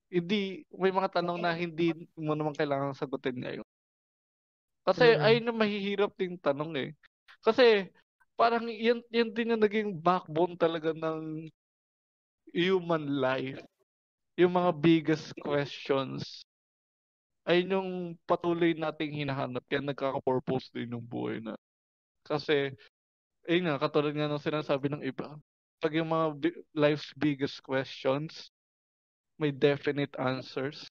hindi, 0.09 0.65
may 0.73 0.89
mga 0.89 1.21
tanong 1.21 1.37
na 1.37 1.53
hindi 1.53 1.93
mo 2.17 2.33
naman 2.33 2.57
kailangan 2.57 2.97
sagutin 2.97 3.37
ngayon. 3.37 3.67
Kasi 4.83 5.15
Mm. 5.15 5.23
ayun 5.23 5.47
yung 5.47 5.59
mahihirap 5.61 6.11
ding 6.17 6.35
tanong 6.41 6.71
eh. 6.75 6.89
Kasi 7.43 7.87
parang 8.35 8.65
yan, 8.67 8.99
yan 9.13 9.29
din 9.31 9.53
yung 9.55 9.63
naging 9.63 9.89
backbone 9.95 10.57
talaga 10.57 10.91
ng 10.91 11.47
human 12.53 13.05
life. 13.19 13.61
Yung 14.39 14.53
mga 14.55 14.71
biggest 14.79 15.31
questions. 15.39 16.43
Ayun 17.43 17.75
yung 17.75 17.89
patuloy 18.23 18.71
nating 18.71 19.19
hinahanap. 19.19 19.63
Kaya 19.67 19.83
nagkaka-purpose 19.83 20.71
din 20.71 20.95
yung 20.95 21.03
buhay 21.03 21.43
na. 21.43 21.59
Kasi, 22.23 22.71
ayun 23.43 23.67
nga, 23.67 23.83
katulad 23.83 24.15
nga 24.15 24.31
ng 24.31 24.39
sinasabi 24.39 24.87
ng 24.87 25.03
iba. 25.03 25.35
Pag 25.83 25.91
yung 25.99 26.07
mga 26.07 26.27
bi- 26.39 26.63
life's 26.71 27.11
biggest 27.19 27.59
questions, 27.59 28.47
may 29.35 29.51
definite 29.51 30.15
answers, 30.15 30.87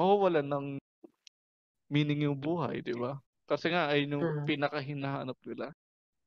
mawawalan 0.00 0.48
ng 0.48 0.66
meaning 1.92 2.24
yung 2.24 2.38
buhay, 2.38 2.80
di 2.80 2.96
ba? 2.96 3.20
Kasi 3.44 3.68
nga, 3.72 3.92
ayun 3.92 4.16
yung 4.16 4.24
Mm. 4.24 4.44
pinakahinahanap 4.48 5.36
nila. 5.44 5.72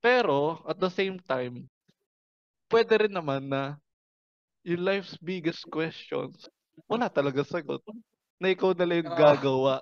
Pero, 0.02 0.62
at 0.66 0.78
the 0.78 0.90
same 0.90 1.18
time, 1.26 1.66
pwede 2.70 2.94
rin 3.08 3.14
naman 3.14 3.50
na 3.50 3.78
yung 4.66 4.82
life's 4.86 5.18
biggest 5.22 5.66
questions, 5.70 6.46
wala 6.86 7.10
talaga 7.10 7.42
sagot. 7.42 7.82
Na 8.42 8.50
ikaw 8.50 8.74
na 8.74 8.90
lang 8.90 9.06
yung 9.06 9.14
Oo. 9.14 9.22
gagawa 9.22 9.76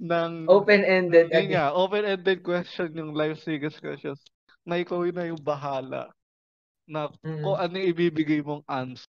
ng... 0.00 0.48
Open-ended. 0.48 1.28
Yun 1.28 1.52
nga, 1.52 1.76
open-ended 1.76 2.40
question 2.40 2.88
yung 2.96 3.12
life's 3.12 3.44
biggest 3.44 3.84
questions. 3.84 4.24
Na 4.64 4.80
ikaw 4.80 5.04
yun 5.04 5.16
na 5.16 5.28
yung 5.28 5.42
bahala 5.44 6.08
na 6.88 7.12
Mm. 7.20 7.44
kung 7.44 7.56
ano 7.60 7.74
yung 7.76 7.90
ibibigay 7.92 8.40
mong 8.40 8.64
answer. 8.64 9.10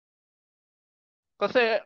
Kasi 1.41 1.81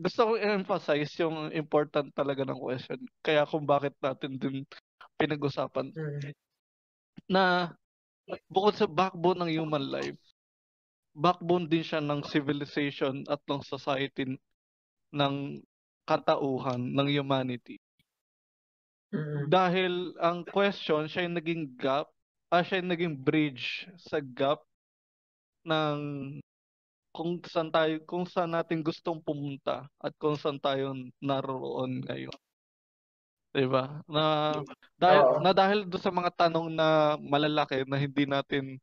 gusto 0.00 0.32
kong 0.32 0.40
emphasize 0.40 1.12
yung 1.20 1.52
important 1.52 2.08
talaga 2.16 2.40
ng 2.48 2.56
question. 2.56 2.96
Kaya 3.20 3.44
kung 3.44 3.68
bakit 3.68 3.92
natin 4.00 4.40
din 4.40 4.64
pinag-usapan 5.20 5.92
Mm. 5.92 6.32
na 7.28 7.76
bukod 8.48 8.72
sa 8.80 8.88
backbone 8.88 9.44
ng 9.44 9.52
human 9.60 9.84
life, 9.92 10.16
backbone 11.12 11.68
din 11.68 11.84
siya 11.84 12.00
ng 12.00 12.24
civilization 12.24 13.26
at 13.28 13.42
ng 13.44 13.60
society 13.60 14.38
ng 15.12 15.34
katauhan, 16.08 16.80
ng 16.80 17.08
humanity. 17.12 17.76
Mm. 19.12 19.52
Dahil 19.52 19.92
ang 20.16 20.48
question, 20.48 21.04
siya 21.04 21.28
yung 21.28 21.36
naging 21.36 21.64
gap, 21.76 22.08
ah, 22.48 22.64
siya 22.64 22.80
yung 22.80 22.92
naging 22.92 23.14
bridge 23.20 23.84
sa 24.00 24.20
gap 24.24 24.64
ng 25.68 26.00
kung 27.12 27.40
saan 27.44 27.68
tayo, 27.68 28.00
kung 28.08 28.24
saan 28.24 28.56
natin 28.56 28.84
gustong 28.84 29.20
pumunta 29.20 29.88
at 30.00 30.12
kung 30.16 30.36
saan 30.36 30.60
tayo 30.60 30.92
naroon 31.20 32.04
ngayon. 32.04 32.38
'Di 33.52 33.66
ba? 33.66 34.04
Na 34.06 34.54
dahil 35.00 35.22
Oo. 35.24 35.40
na 35.40 35.50
dahil 35.56 35.88
do 35.88 35.96
sa 35.98 36.12
mga 36.12 36.30
tanong 36.36 36.68
na 36.72 37.18
malalaki 37.18 37.82
na 37.88 37.96
hindi 37.98 38.28
natin 38.28 38.76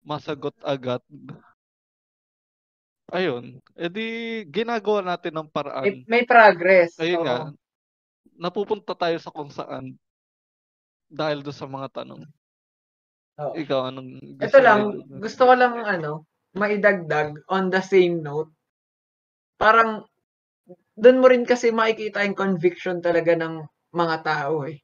masagot 0.00 0.54
agad. 0.62 1.02
Ayun, 3.12 3.60
edi 3.76 4.04
ginagawa 4.48 5.04
natin 5.04 5.36
ng 5.36 5.48
May, 5.48 5.52
paraan. 5.52 5.94
may 6.08 6.22
progress. 6.24 6.96
Ayun 6.96 7.20
Oo. 7.20 7.26
nga, 7.28 7.38
napupunta 8.40 8.96
tayo 8.96 9.20
sa 9.20 9.28
kung 9.28 9.52
saan 9.52 10.00
dahil 11.12 11.44
do 11.44 11.52
sa 11.52 11.68
mga 11.68 12.00
tanong. 12.00 12.24
Oo. 13.44 13.52
Ikaw 13.60 13.80
anong 13.92 14.10
Ito 14.40 14.58
lang, 14.64 14.80
mo- 14.88 15.20
gusto 15.20 15.42
ko 15.44 15.52
lang 15.52 15.74
ano, 15.84 16.24
maidagdag 16.56 17.44
on 17.52 17.68
the 17.68 17.82
same 17.84 18.24
note. 18.24 18.48
Parang 19.60 20.08
doon 20.96 21.20
mo 21.20 21.26
rin 21.28 21.44
kasi 21.44 21.74
makikita 21.74 22.24
yung 22.24 22.38
conviction 22.38 23.04
talaga 23.04 23.36
ng 23.36 23.68
mga 23.92 24.16
tao 24.24 24.64
eh. 24.64 24.80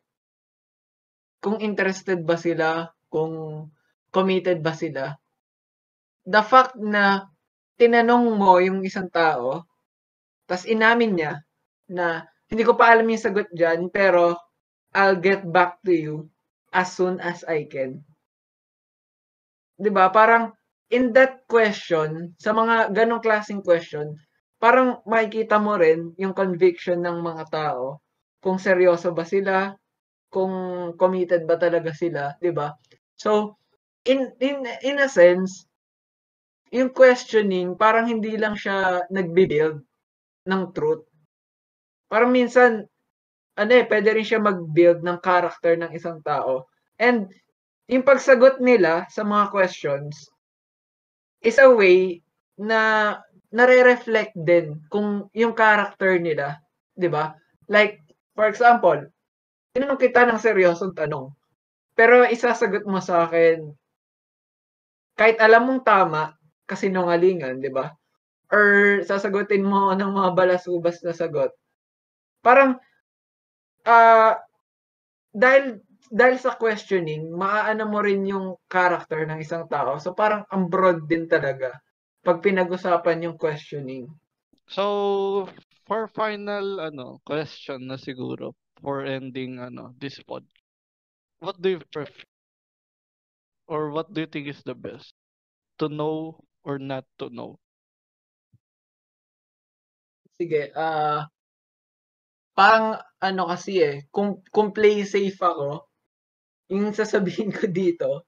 Kung 1.41 1.57
interested 1.65 2.21
ba 2.21 2.37
sila, 2.37 2.91
kung 3.09 3.65
committed 4.13 4.61
ba 4.61 4.77
sila. 4.77 5.17
The 6.29 6.43
fact 6.45 6.77
na 6.77 7.31
tinanong 7.81 8.27
mo 8.37 8.61
yung 8.61 8.85
isang 8.85 9.09
tao, 9.09 9.65
tas 10.49 10.69
inamin 10.69 11.13
niya 11.17 11.33
na 11.89 12.07
hindi 12.51 12.63
ko 12.69 12.75
pa 12.77 12.93
alam 12.93 13.09
yung 13.09 13.23
sagot 13.25 13.49
dyan, 13.57 13.89
pero 13.89 14.37
I'll 14.93 15.19
get 15.19 15.47
back 15.49 15.81
to 15.87 15.95
you 15.95 16.17
as 16.75 16.93
soon 16.93 17.23
as 17.23 17.47
I 17.47 17.65
can. 17.71 18.05
ba? 19.79 20.13
Parang 20.13 20.53
in 20.93 21.15
that 21.17 21.47
question, 21.49 22.35
sa 22.37 22.51
mga 22.53 22.93
ganong 22.93 23.23
klaseng 23.25 23.63
question, 23.65 24.19
parang 24.61 25.01
makikita 25.09 25.57
mo 25.57 25.81
rin 25.81 26.13
yung 26.21 26.37
conviction 26.37 27.01
ng 27.01 27.25
mga 27.25 27.45
tao 27.49 28.03
kung 28.45 28.61
seryoso 28.61 29.15
ba 29.17 29.25
sila, 29.25 29.73
kung 30.33 30.53
committed 30.99 31.47
ba 31.47 31.57
talaga 31.57 31.95
sila, 31.95 32.35
'di 32.43 32.53
ba? 32.55 32.75
So, 33.17 33.57
in 34.09 34.33
in 34.43 34.67
in 34.85 34.99
a 35.01 35.09
sense, 35.11 35.70
yung 36.71 36.91
questioning 36.95 37.75
parang 37.79 38.07
hindi 38.11 38.35
lang 38.39 38.55
siya 38.59 39.05
nagbi-build 39.11 39.79
ng 40.51 40.63
truth 40.77 41.05
Parang 42.11 42.35
minsan, 42.35 42.85
ano 43.61 43.73
eh, 43.81 43.85
pwede 43.91 44.09
rin 44.17 44.27
siya 44.27 44.43
mag-build 44.43 45.01
ng 45.07 45.19
character 45.23 45.73
ng 45.79 45.95
isang 45.95 46.19
tao. 46.27 46.67
And 46.99 47.31
yung 47.93 48.05
pagsagot 48.07 48.59
nila 48.61 49.07
sa 49.15 49.23
mga 49.23 49.51
questions 49.55 50.15
is 51.45 51.59
a 51.61 51.69
way 51.69 52.21
na 52.61 53.17
nare-reflect 53.51 54.37
din 54.37 54.79
kung 54.93 55.27
yung 55.35 55.53
character 55.57 56.17
nila, 56.21 56.61
'di 56.95 57.09
ba? 57.11 57.35
Like 57.67 57.99
for 58.37 58.47
example, 58.47 59.11
tinanong 59.75 60.01
kita 60.01 60.27
ng 60.29 60.39
seryosong 60.41 60.95
tanong. 60.97 61.33
Pero 61.99 62.25
isasagot 62.29 62.85
mo 62.89 63.01
sa 63.03 63.27
akin 63.29 63.71
kahit 65.19 65.37
alam 65.39 65.63
mong 65.69 65.83
tama 65.85 66.35
kasi 66.71 66.87
nungalingan, 66.87 67.59
'di 67.59 67.75
ba? 67.75 67.91
Or 68.55 69.03
sasagutin 69.03 69.67
mo 69.67 69.91
ng 69.95 70.13
mga 70.15 70.31
balasubas 70.39 71.03
na 71.03 71.15
sagot 71.15 71.51
Parang, 72.41 72.81
ah, 73.85 74.41
dahil 75.31 75.85
dahil 76.11 76.37
sa 76.43 76.59
questioning, 76.59 77.31
maaano 77.31 77.87
mo 77.87 78.03
rin 78.03 78.27
yung 78.27 78.59
character 78.67 79.23
ng 79.29 79.39
isang 79.39 79.71
tao. 79.71 80.01
So 80.03 80.11
parang 80.17 80.43
ang 80.51 80.67
broad 80.67 81.07
din 81.07 81.31
talaga 81.31 81.79
pag 82.27 82.43
pinag-usapan 82.43 83.31
yung 83.31 83.37
questioning. 83.39 84.11
So, 84.67 85.47
for 85.87 86.11
final 86.11 86.83
ano 86.83 87.19
question 87.23 87.87
na 87.87 87.99
siguro 87.99 88.55
for 88.83 89.07
ending 89.07 89.63
ano 89.63 89.95
this 90.03 90.19
pod. 90.27 90.43
What 91.39 91.63
do 91.63 91.79
you 91.79 91.81
prefer? 91.95 92.27
Or 93.71 93.95
what 93.95 94.11
do 94.11 94.27
you 94.27 94.31
think 94.31 94.51
is 94.51 94.67
the 94.67 94.75
best? 94.75 95.15
To 95.79 95.87
know 95.87 96.43
or 96.65 96.79
not 96.79 97.05
to 97.19 97.31
know? 97.31 97.59
Sige, 100.39 100.73
ah 100.75 101.31
Parang 102.57 102.99
ano 103.23 103.43
kasi, 103.47 103.79
eh, 103.83 103.97
kung 104.11 104.43
kung 104.51 104.75
play 104.75 105.07
safe 105.07 105.39
ako, 105.39 105.87
yung 106.73 106.93
sasabihin 106.97 107.51
ko 107.55 107.67
dito, 107.71 108.25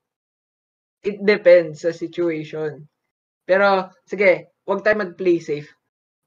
it 1.02 1.18
depends 1.22 1.82
sa 1.82 1.90
situation. 1.94 2.86
Pero 3.46 3.90
sige, 4.06 4.54
'wag 4.68 4.82
tayong 4.86 5.02
mag-play 5.12 5.38
safe 5.42 5.68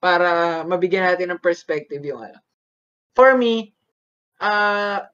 para 0.01 0.64
mabigyan 0.68 1.08
natin 1.12 1.36
ng 1.36 1.43
perspective 1.43 2.01
yung 2.03 2.24
ano. 2.28 2.39
For 3.18 3.36
me, 3.38 3.74
uh, 4.41 5.06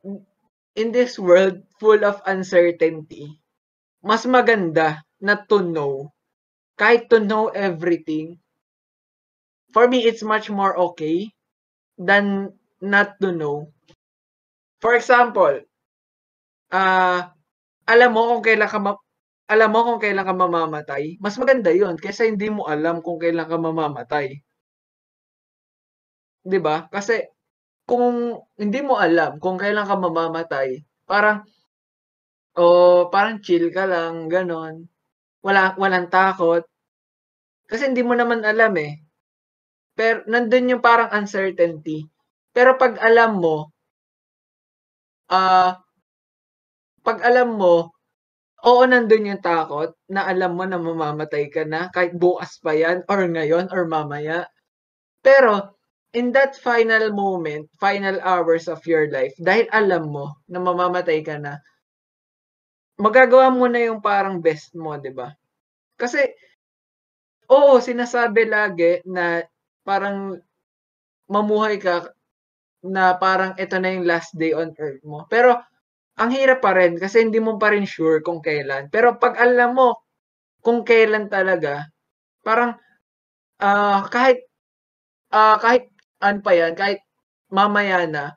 in 0.78 0.92
this 0.96 1.20
world 1.20 1.64
full 1.82 2.04
of 2.06 2.22
uncertainty, 2.28 3.40
mas 4.06 4.26
maganda 4.30 5.04
na 5.24 5.40
to 5.50 5.62
know. 5.66 6.12
Kahit 6.82 7.04
to 7.14 7.18
know 7.30 7.46
everything, 7.68 8.28
for 9.74 9.88
me, 9.88 10.04
it's 10.06 10.24
much 10.24 10.50
more 10.50 10.78
okay 10.78 11.32
than 11.98 12.54
not 12.82 13.20
to 13.22 13.32
know. 13.32 13.72
For 14.82 14.96
example, 14.96 15.62
uh, 16.74 17.20
alam 17.94 18.10
mo 18.16 18.22
kung 18.36 18.44
kailan 18.48 18.70
ka 18.74 18.80
ma- 18.86 19.04
alam 19.54 19.70
mo 19.74 19.80
kung 19.88 20.02
kailan 20.04 20.28
ka 20.30 20.36
mamamatay, 20.36 21.04
mas 21.24 21.36
maganda 21.42 21.72
'yon 21.74 21.96
kaysa 22.04 22.24
hindi 22.32 22.48
mo 22.52 22.64
alam 22.74 22.96
kung 23.06 23.20
kailan 23.22 23.48
ka 23.52 23.58
mamamatay. 23.60 24.28
'Di 26.46 26.60
ba? 26.66 26.76
Kasi 26.94 27.16
kung 27.90 28.08
hindi 28.62 28.80
mo 28.88 28.96
alam 29.08 29.32
kung 29.44 29.58
kailan 29.62 29.88
ka 29.90 29.96
mamamatay, 30.06 30.70
parang 31.10 31.40
oh, 32.64 33.10
parang 33.14 33.38
chill 33.46 33.66
ka 33.76 33.84
lang, 33.94 34.14
ganon. 34.32 34.76
Wala 35.46 35.76
walang 35.82 36.08
takot. 36.16 36.64
Kasi 37.72 37.88
hindi 37.88 38.04
mo 38.04 38.12
naman 38.20 38.44
alam 38.44 38.76
eh. 38.84 39.00
Pero 40.00 40.24
nandun 40.32 40.72
yung 40.78 40.84
parang 40.88 41.12
uncertainty. 41.20 42.00
Pero 42.56 42.76
pag 42.82 43.00
alam 43.00 43.32
mo, 43.44 43.72
ah, 45.30 45.82
pag 47.06 47.20
alam 47.30 47.50
mo, 47.62 47.76
oo, 48.70 48.84
nandun 48.88 49.30
yung 49.32 49.44
takot 49.44 49.92
na 50.14 50.28
alam 50.32 50.54
mo 50.58 50.66
na 50.68 50.80
mamamatay 50.82 51.46
ka 51.56 51.64
na 51.68 51.82
kahit 51.96 52.14
bukas 52.18 52.58
pa 52.64 52.74
yan 52.76 53.04
or 53.12 53.22
ngayon 53.28 53.68
or 53.76 53.84
mamaya. 53.90 54.48
Pero 55.26 55.76
in 56.18 56.32
that 56.38 56.54
final 56.60 57.12
moment, 57.14 57.68
final 57.82 58.18
hours 58.24 58.66
of 58.72 58.82
your 58.90 59.08
life, 59.12 59.36
dahil 59.42 59.68
alam 59.74 60.10
mo 60.16 60.26
na 60.52 60.60
mamamatay 60.64 61.22
ka 61.26 61.38
na, 61.42 61.60
magagawa 63.06 63.48
mo 63.52 63.66
na 63.72 63.80
yung 63.88 64.00
parang 64.04 64.38
best 64.46 64.72
mo, 64.78 64.92
'di 65.00 65.12
ba? 65.16 65.28
Kasi 66.02 66.22
oo, 67.52 67.74
sinasabi 67.84 68.48
lagi 68.48 69.04
na 69.06 69.44
parang 69.84 70.40
mamuhay 71.28 71.78
ka 71.78 72.12
na 72.82 73.14
parang 73.20 73.54
ito 73.60 73.76
na 73.78 73.94
yung 73.94 74.08
last 74.08 74.34
day 74.40 74.56
on 74.56 74.74
earth 74.80 75.04
mo. 75.06 75.28
Pero 75.28 75.60
ang 76.18 76.32
hirap 76.32 76.64
pa 76.64 76.74
rin 76.76 76.98
kasi 76.98 77.24
hindi 77.24 77.40
mo 77.44 77.60
pa 77.60 77.72
rin 77.76 77.86
sure 77.86 78.24
kung 78.24 78.40
kailan. 78.40 78.88
Pero 78.90 79.16
pag 79.20 79.38
alam 79.38 79.76
mo 79.78 80.02
kung 80.64 80.86
kailan 80.88 81.28
talaga, 81.28 81.86
parang 82.46 82.78
uh, 83.62 84.02
kahit 84.10 84.46
uh, 85.34 85.58
kahit 85.60 85.90
ano 86.22 86.40
pa 86.44 86.54
yan, 86.54 86.74
kahit 86.78 87.02
mamaya 87.52 88.06
na, 88.08 88.32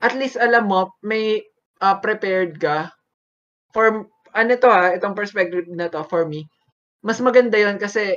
at 0.00 0.14
least 0.16 0.36
alam 0.36 0.68
mo, 0.68 0.92
may 1.02 1.40
uh, 1.82 1.96
prepared 1.98 2.60
ka 2.60 2.92
for, 3.74 4.06
ano 4.36 4.52
to 4.56 4.68
ha, 4.68 4.94
itong 4.94 5.16
perspective 5.16 5.66
na 5.72 5.88
to 5.88 6.04
for 6.06 6.28
me, 6.28 6.46
mas 7.02 7.18
maganda 7.18 7.56
yon 7.56 7.80
kasi 7.80 8.14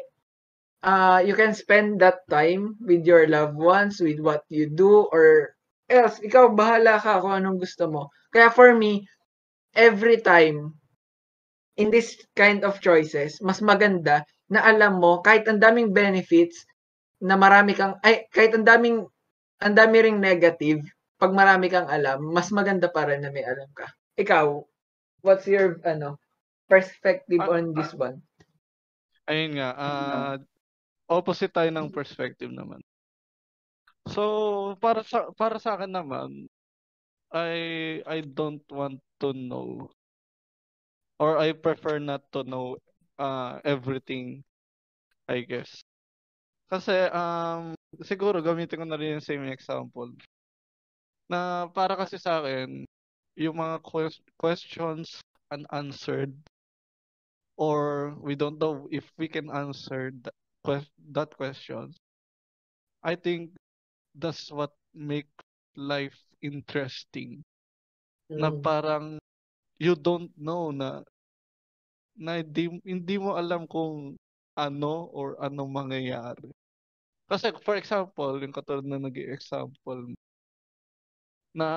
uh, 0.84 1.24
you 1.24 1.34
can 1.34 1.56
spend 1.56 2.04
that 2.04 2.22
time 2.30 2.76
with 2.84 3.08
your 3.08 3.26
loved 3.26 3.56
ones, 3.56 4.04
with 4.04 4.20
what 4.20 4.44
you 4.52 4.70
do, 4.70 5.08
or 5.10 5.56
else, 5.88 6.20
ikaw 6.20 6.52
bahala 6.52 7.00
ka 7.00 7.24
kung 7.24 7.40
anong 7.40 7.64
gusto 7.64 7.88
mo. 7.88 8.12
Kaya 8.30 8.52
for 8.52 8.76
me, 8.76 9.08
every 9.74 10.20
time 10.20 10.76
in 11.80 11.90
this 11.90 12.20
kind 12.38 12.62
of 12.62 12.78
choices, 12.84 13.40
mas 13.42 13.64
maganda 13.64 14.22
na 14.52 14.62
alam 14.62 15.02
mo 15.02 15.24
kahit 15.26 15.50
ang 15.50 15.58
daming 15.58 15.90
benefits 15.90 16.68
na 17.24 17.34
marami 17.34 17.74
kang 17.74 17.98
ay 18.06 18.30
kahit 18.30 18.54
ang 18.54 18.68
daming 18.68 19.08
ang 19.64 19.74
dami 19.74 20.04
ring 20.04 20.20
negative, 20.20 20.84
pag 21.16 21.32
marami 21.32 21.72
kang 21.72 21.88
alam, 21.88 22.20
mas 22.36 22.52
maganda 22.52 22.92
pa 22.92 23.08
rin 23.08 23.24
na 23.24 23.32
may 23.32 23.48
alam 23.48 23.72
ka. 23.72 23.88
Ikaw, 24.20 24.60
what's 25.24 25.48
your 25.48 25.80
ano 25.88 26.20
perspective 26.68 27.40
uh, 27.40 27.48
on 27.48 27.72
this 27.72 27.96
uh, 27.96 28.12
one? 28.12 28.18
Ayun 29.32 29.56
nga, 29.56 29.70
uh, 29.72 30.36
opposite 31.10 31.54
tayo 31.54 31.70
ng 31.72 31.91
perspective 31.91 32.51
naman. 32.51 32.80
So, 34.12 34.76
para 34.84 35.04
sa 35.08 35.32
para 35.36 35.58
sa 35.60 35.76
akin 35.80 35.91
naman, 35.91 36.47
I 37.32 37.51
I 38.08 38.22
don't 38.24 38.64
want 38.72 38.99
to 39.24 39.34
know 39.34 39.89
or 41.20 41.38
I 41.38 41.54
prefer 41.54 41.99
not 41.99 42.28
to 42.34 42.43
know 42.43 42.78
uh, 43.20 43.60
everything, 43.64 44.43
I 45.30 45.41
guess. 45.47 45.84
Kasi 46.72 47.08
um 47.14 47.76
siguro 48.01 48.41
gamitin 48.41 48.82
ko 48.82 48.86
na 48.88 48.97
rin 48.97 49.20
yung 49.20 49.26
same 49.26 49.45
example. 49.54 50.12
Na 51.30 51.68
para 51.72 51.95
kasi 51.95 52.18
sa 52.20 52.41
akin, 52.43 52.86
yung 53.39 53.58
mga 53.58 53.78
que- 53.86 54.24
questions 54.38 55.22
unanswered 55.54 56.34
or 57.58 58.14
we 58.20 58.36
don't 58.36 58.60
know 58.60 58.88
if 58.91 59.06
we 59.18 59.28
can 59.28 59.49
answer 59.54 60.12
that, 60.26 60.34
que- 60.64 60.91
that 61.11 61.36
question. 61.36 61.93
I 63.03 63.16
think 63.20 63.51
that's 64.16 64.49
what 64.51 64.72
make 64.95 65.30
life 65.76 66.16
interesting. 66.41 67.43
Mm. 68.32 68.39
Na 68.39 68.49
parang 68.49 69.05
you 69.78 69.99
don't 69.99 70.32
know 70.39 70.72
na 70.72 71.03
na 72.16 72.39
hindi, 72.39 72.70
hindi 72.86 73.16
mo 73.18 73.36
alam 73.36 73.66
kung 73.66 74.16
ano 74.53 75.09
or 75.11 75.36
anong 75.41 75.72
mangyayari. 75.74 76.53
Kasi 77.26 77.49
for 77.66 77.76
example, 77.76 78.38
yung 78.38 78.53
katulad 78.53 78.86
na 78.86 79.01
naging 79.01 79.34
example 79.34 80.14
na 81.53 81.70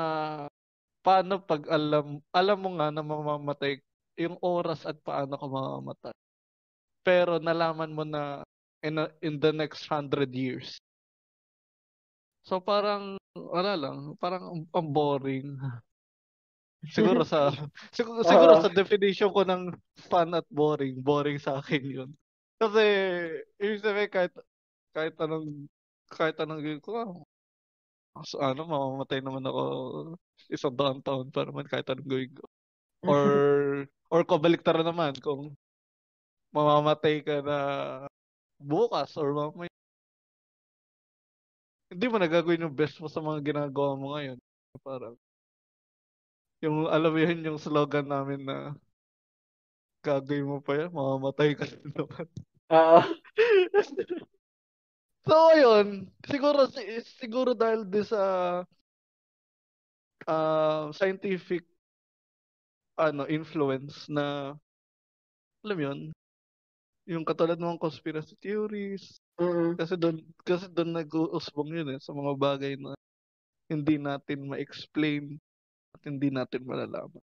paano 1.04 1.38
pag 1.44 1.62
alam 1.68 2.18
alam 2.32 2.58
mo 2.58 2.70
nga 2.80 2.88
na 2.90 3.04
mamamatay 3.04 3.78
yung 4.16 4.36
oras 4.40 4.84
at 4.88 4.96
paano 5.04 5.36
ka 5.36 5.46
mamamatay. 5.46 6.16
Pero 7.06 7.38
nalaman 7.38 7.92
mo 7.92 8.02
na 8.02 8.42
in, 8.86 9.02
a, 9.02 9.10
in 9.20 9.42
the 9.42 9.50
next 9.50 9.90
hundred 9.90 10.30
years. 10.30 10.78
So 12.46 12.62
parang 12.62 13.18
wala 13.34 13.74
lang, 13.74 14.14
parang 14.22 14.70
ang 14.70 14.88
boring. 14.94 15.58
Siguro 16.94 17.26
sa 17.26 17.50
siguro, 17.90 18.22
siguro 18.22 18.62
sa 18.62 18.70
definition 18.70 19.34
ko 19.34 19.42
ng 19.42 19.74
fun 20.06 20.30
at 20.38 20.46
boring, 20.46 21.02
boring 21.02 21.34
sa 21.34 21.58
akin 21.58 21.82
'yun. 21.82 22.10
Kasi 22.62 22.84
ibig 23.58 23.82
sabihin 23.82 24.12
kahit 24.12 24.32
kahit 24.94 25.18
anong 25.18 25.66
kahit 26.06 26.38
anong 26.38 26.62
gawin 26.62 26.78
ko, 26.78 27.26
so, 28.22 28.38
ano, 28.38 28.62
mamamatay 28.70 29.18
naman 29.18 29.42
ako 29.42 29.62
isang 30.46 30.78
daang 30.78 31.02
taon 31.02 31.26
pa 31.34 31.42
naman 31.42 31.66
kahit 31.66 31.90
anong 31.90 32.06
gawin 32.06 32.32
ko. 32.38 32.44
Or 33.10 33.26
or 34.06 34.22
kabaliktaran 34.22 34.86
naman 34.86 35.18
kung 35.18 35.58
mamamatay 36.54 37.26
ka 37.26 37.42
na 37.42 37.58
bukas 38.60 39.14
or 39.16 39.32
mamaya 39.32 39.70
hindi 41.90 42.06
mo 42.10 42.16
nagagawin 42.18 42.66
yung 42.66 42.74
best 42.74 42.98
mo 42.98 43.06
sa 43.06 43.22
mga 43.22 43.40
ginagawa 43.46 43.94
mo 43.94 44.18
ngayon. 44.18 44.38
Parang 44.82 45.14
yung 46.60 46.90
alam 46.90 47.10
mo 47.14 47.18
yun 47.20 47.46
yung 47.46 47.60
slogan 47.62 48.10
namin 48.10 48.42
na 48.42 48.74
gagawin 50.02 50.46
mo 50.46 50.58
pa 50.62 50.78
yan, 50.78 50.90
mamamatay 50.94 51.54
ka 51.58 51.66
na 51.66 51.78
naman. 51.94 52.26
Oo. 52.70 53.00
so, 55.26 55.34
ayun. 55.50 56.06
Siguro, 56.26 56.70
siguro 57.18 57.50
dahil 57.54 57.82
din 57.86 58.06
sa 58.06 58.22
uh, 60.26 60.90
scientific 60.94 61.66
ano 62.96 63.28
influence 63.28 64.08
na 64.08 64.56
alam 65.60 65.78
yun 65.78 65.98
yung 67.06 67.22
katulad 67.22 67.56
ng 67.56 67.78
conspiracy 67.78 68.34
theories. 68.42 69.22
Mm 69.38 69.78
kasi 69.78 69.94
doon 69.94 70.18
kasi 70.42 70.66
doon 70.66 70.90
nag-uusbong 70.96 71.70
yun 71.82 71.88
eh 71.94 72.00
sa 72.02 72.10
mga 72.10 72.32
bagay 72.34 72.72
na 72.74 72.98
hindi 73.70 73.98
natin 73.98 74.50
ma-explain 74.50 75.38
at 75.94 76.02
hindi 76.02 76.28
natin 76.34 76.66
malalaman. 76.66 77.22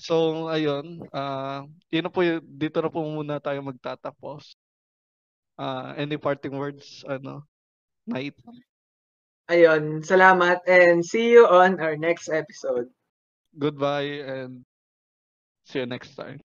So 0.00 0.48
ayun 0.48 1.04
uh, 1.12 1.68
yun 1.92 2.04
na 2.08 2.12
po 2.12 2.24
dito 2.40 2.80
na 2.80 2.88
po 2.88 3.04
muna 3.04 3.36
tayo 3.36 3.60
magtatapos. 3.60 4.56
Uh, 5.60 5.92
any 6.00 6.16
parting 6.16 6.56
words 6.56 7.04
ano 7.04 7.44
night 8.08 8.32
ayun 9.52 10.00
salamat 10.00 10.64
and 10.64 11.04
see 11.04 11.36
you 11.36 11.44
on 11.44 11.76
our 11.84 12.00
next 12.00 12.32
episode. 12.32 12.88
Goodbye 13.52 14.24
and 14.24 14.64
see 15.68 15.84
you 15.84 15.88
next 15.90 16.16
time 16.16 16.40